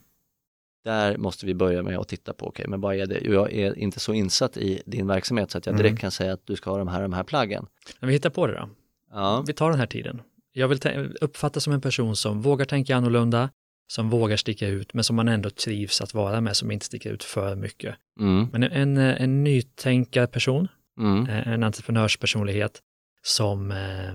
[0.84, 3.20] Där måste vi börja med att titta på, okej, men vad är det?
[3.20, 5.96] Jag är inte så insatt i din verksamhet så att jag direkt Mm.
[6.00, 7.66] kan säga att du ska ha de här, de här plaggen.
[8.00, 8.68] Men vi hittar på det då.
[9.12, 10.22] Ja, Vi tar den här tiden.
[10.52, 10.78] Jag vill
[11.20, 13.50] uppfattas som en person som vågar tänka annorlunda,
[13.86, 17.10] som vågar sticka ut, men som man ändå trivs att vara med, som inte sticker
[17.12, 17.94] ut för mycket.
[18.20, 20.68] mm, Men en, en, en nytänkarperson,
[20.98, 22.82] mm, eh, en entreprenörspersonlighet
[23.22, 24.14] som, eh,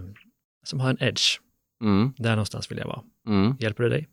[0.64, 1.40] som har en edge.
[1.84, 3.02] mm, Där någonstans vill jag vara.
[3.28, 3.56] mm.
[3.60, 4.08] Hjälper det dig?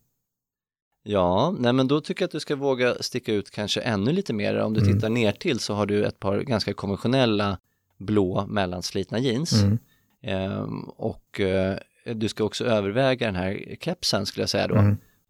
[1.06, 4.32] Ja, nej men då tycker jag att du ska våga sticka ut kanske ännu lite
[4.32, 4.56] mer.
[4.58, 4.94] Om du Mm.
[4.94, 7.58] tittar ner till så har du ett par ganska konventionella
[7.98, 9.52] blå mellanslitna jeans.
[9.62, 9.78] Mm.
[10.22, 11.76] Ehm, och eh,
[12.14, 14.74] du ska också överväga den här kepsen skulle jag säga då.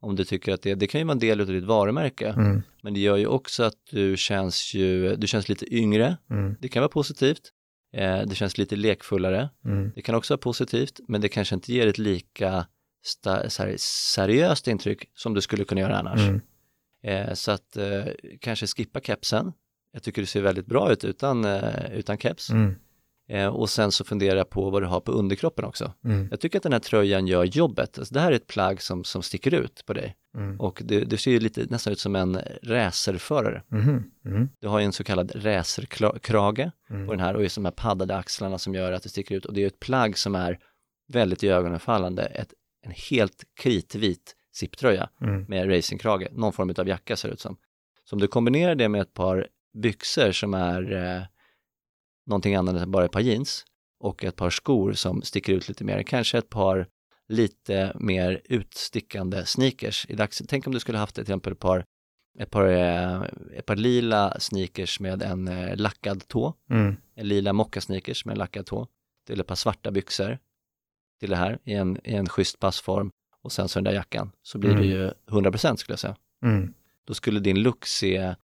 [0.04, 0.10] Mm.
[0.10, 2.28] Om du tycker att det, det kan ju vara en del av ditt varumärke.
[2.28, 2.62] Mm.
[2.82, 6.16] Men det gör ju också att du känns ju, du känns lite yngre.
[6.30, 6.56] Mm.
[6.60, 7.50] Det kan vara positivt.
[7.94, 9.50] Eh, det känns lite lekfullare.
[9.64, 9.92] Mm.
[9.94, 12.66] Det kan också vara positivt, men det kanske inte ger ett lika
[13.04, 16.20] sta, så här, seriöst intryck som du skulle kunna göra annars.
[16.20, 16.40] Mm.
[17.04, 18.04] Eh, så att eh,
[18.40, 19.52] kanske skippa kepsen.
[19.92, 22.50] Jag tycker du ser väldigt bra ut utan, eh, utan keps.
[23.28, 25.92] Eh, och sen så fundera på vad du har på underkroppen också.
[26.04, 26.28] Mm.
[26.30, 27.98] Jag tycker att den här tröjan gör jobbet.
[27.98, 30.16] Alltså, det här är ett plagg som, som sticker ut på dig.
[30.36, 30.60] Mm.
[30.60, 33.62] Och det, det ser ju lite nästan ut som en racerförare.
[33.72, 34.48] Mm.
[34.60, 37.06] Du har ju en så kallad racerkrage Mm.
[37.06, 39.44] på den här och just de här paddade axlarna som gör att det sticker ut.
[39.44, 40.58] Och det är ett plagg som är
[41.12, 42.22] väldigt iögonenfallande.
[42.22, 42.52] Ett,
[42.82, 45.44] en helt kritvit sipptröja Mm.
[45.48, 47.56] med racingkrage, någon form av jacka ser det ut som.
[48.04, 49.46] Så om du kombinerar det med ett par
[49.82, 51.22] byxor som är eh,
[52.26, 53.64] någonting annat än bara ett par jeans
[54.00, 56.86] och ett par skor som sticker ut lite mer, kanske ett par
[57.28, 60.06] lite mer utstickande sneakers.
[60.08, 61.84] I dags, tänk om du skulle haft till exempel ett par,
[62.38, 63.22] ett par, eh,
[63.56, 66.96] ett par lila sneakers med en eh, lackad tå, Mm.
[67.14, 68.88] en lila mockasneakers med en lackad tå,
[69.26, 70.38] till ett par svarta byxor
[71.20, 73.10] till det här i en, i en schysst passform
[73.42, 74.88] och sen så den där jackan så blir det Mm.
[74.90, 76.16] ju 100% skulle jag säga.
[76.42, 76.74] Mm.
[77.04, 78.34] Då skulle din look se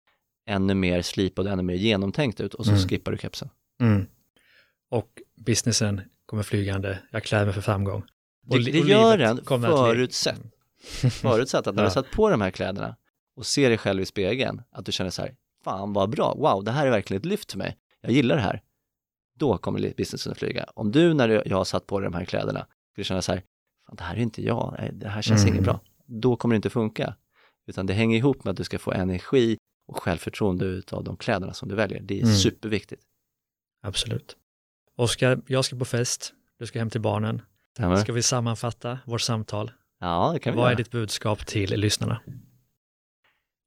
[0.46, 2.88] ännu mer slipad och ännu mer genomtänkt ut och så Mm.
[2.88, 3.48] skippar du kepsen.
[3.80, 4.06] Mm.
[4.90, 8.04] Och businessen kommer flygande, jag klär mig för framgång.
[8.46, 10.40] Det, li- det och gör den kommer att le- förutsatt,
[11.12, 11.88] förutsatt att när du Ja.
[11.88, 12.96] har satt på de här kläderna
[13.36, 16.64] och ser dig själv i spegeln, att du känner så här, fan vad bra, wow,
[16.64, 18.62] det här är verkligen ett lyft för mig, jag gillar det här.
[19.38, 20.64] Då kommer businessen att flyga.
[20.74, 23.32] Om du när du- jag har satt på dig de här kläderna skulle känna så
[23.32, 23.42] här,
[23.86, 25.54] fan det här är inte jag, det här känns Mm.
[25.54, 27.14] inget bra, då kommer det inte funka.
[27.66, 29.56] Utan det hänger ihop med att du ska få energi
[29.88, 32.00] och självförtroende utav de kläderna som du väljer.
[32.00, 32.34] Det är Mm.
[32.36, 33.02] superviktigt.
[33.82, 34.36] Absolut.
[34.96, 37.42] Oskar, jag ska på fest, du ska hem till barnen.
[37.72, 37.96] Stämmer?
[37.96, 39.70] Ska vi sammanfatta vårt samtal?
[40.00, 40.72] Ja, det kan vi Vad göra.
[40.72, 42.20] är ditt budskap till lyssnarna?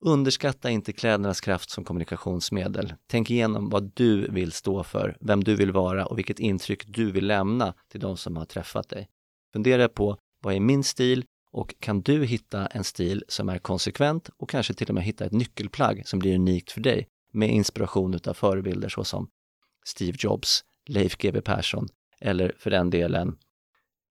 [0.06, 2.94] Underskatta inte klädernas kraft som kommunikationsmedel.
[3.08, 7.12] Tänk igenom vad du vill stå för, vem du vill vara och vilket intryck du
[7.12, 9.10] vill lämna till de som har träffat dig.
[9.54, 14.30] Fundera på vad är min stil och kan du hitta en stil som är konsekvent
[14.38, 18.14] och kanske till och med hitta ett nyckelplagg som blir unikt för dig med inspiration
[18.14, 19.28] utav förebilder såsom
[19.86, 21.88] Steve Jobs, Leif GW Persson
[22.20, 23.38] eller för den delen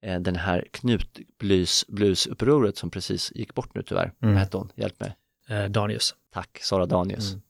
[0.02, 4.12] eh, den här Knutblues bluesupproret som precis gick bort nu tyvärr.
[4.22, 4.34] Mm.
[4.34, 4.72] Vad hette hon?
[4.76, 5.16] Hjälp mig.
[5.48, 6.14] Eh, Danius.
[6.32, 7.32] Tack, Sara Danius.
[7.32, 7.42] Mm.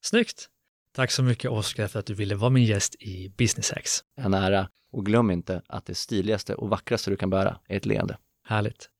[0.00, 0.48] Snyggt!
[0.94, 4.04] Tack så mycket Oskar för att du ville vara min gäst i Business Hacks.
[4.16, 4.68] En ära.
[4.90, 8.18] Och glöm inte att det stiligaste och vackraste du kan bära är ett leende.
[8.44, 8.90] Härligt.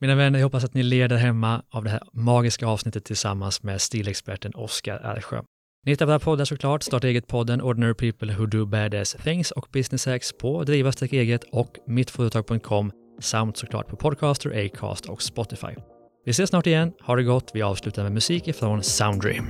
[0.00, 3.80] Mina vänner, jag hoppas att ni leder hemma av det här magiska avsnittet tillsammans med
[3.80, 5.42] stilexperten Oskar Ersjö.
[5.86, 10.06] Ni hittar här poddar såklart, Starta eget-podden, Ordinary People Who Do Badass Things och Business
[10.06, 15.74] Hacks på driva eget och mittföretag.com samt såklart på Podcaster, Acast och Spotify.
[16.24, 19.46] Vi ses snart igen, ha det gott, vi avslutar med musik ifrån Soundream.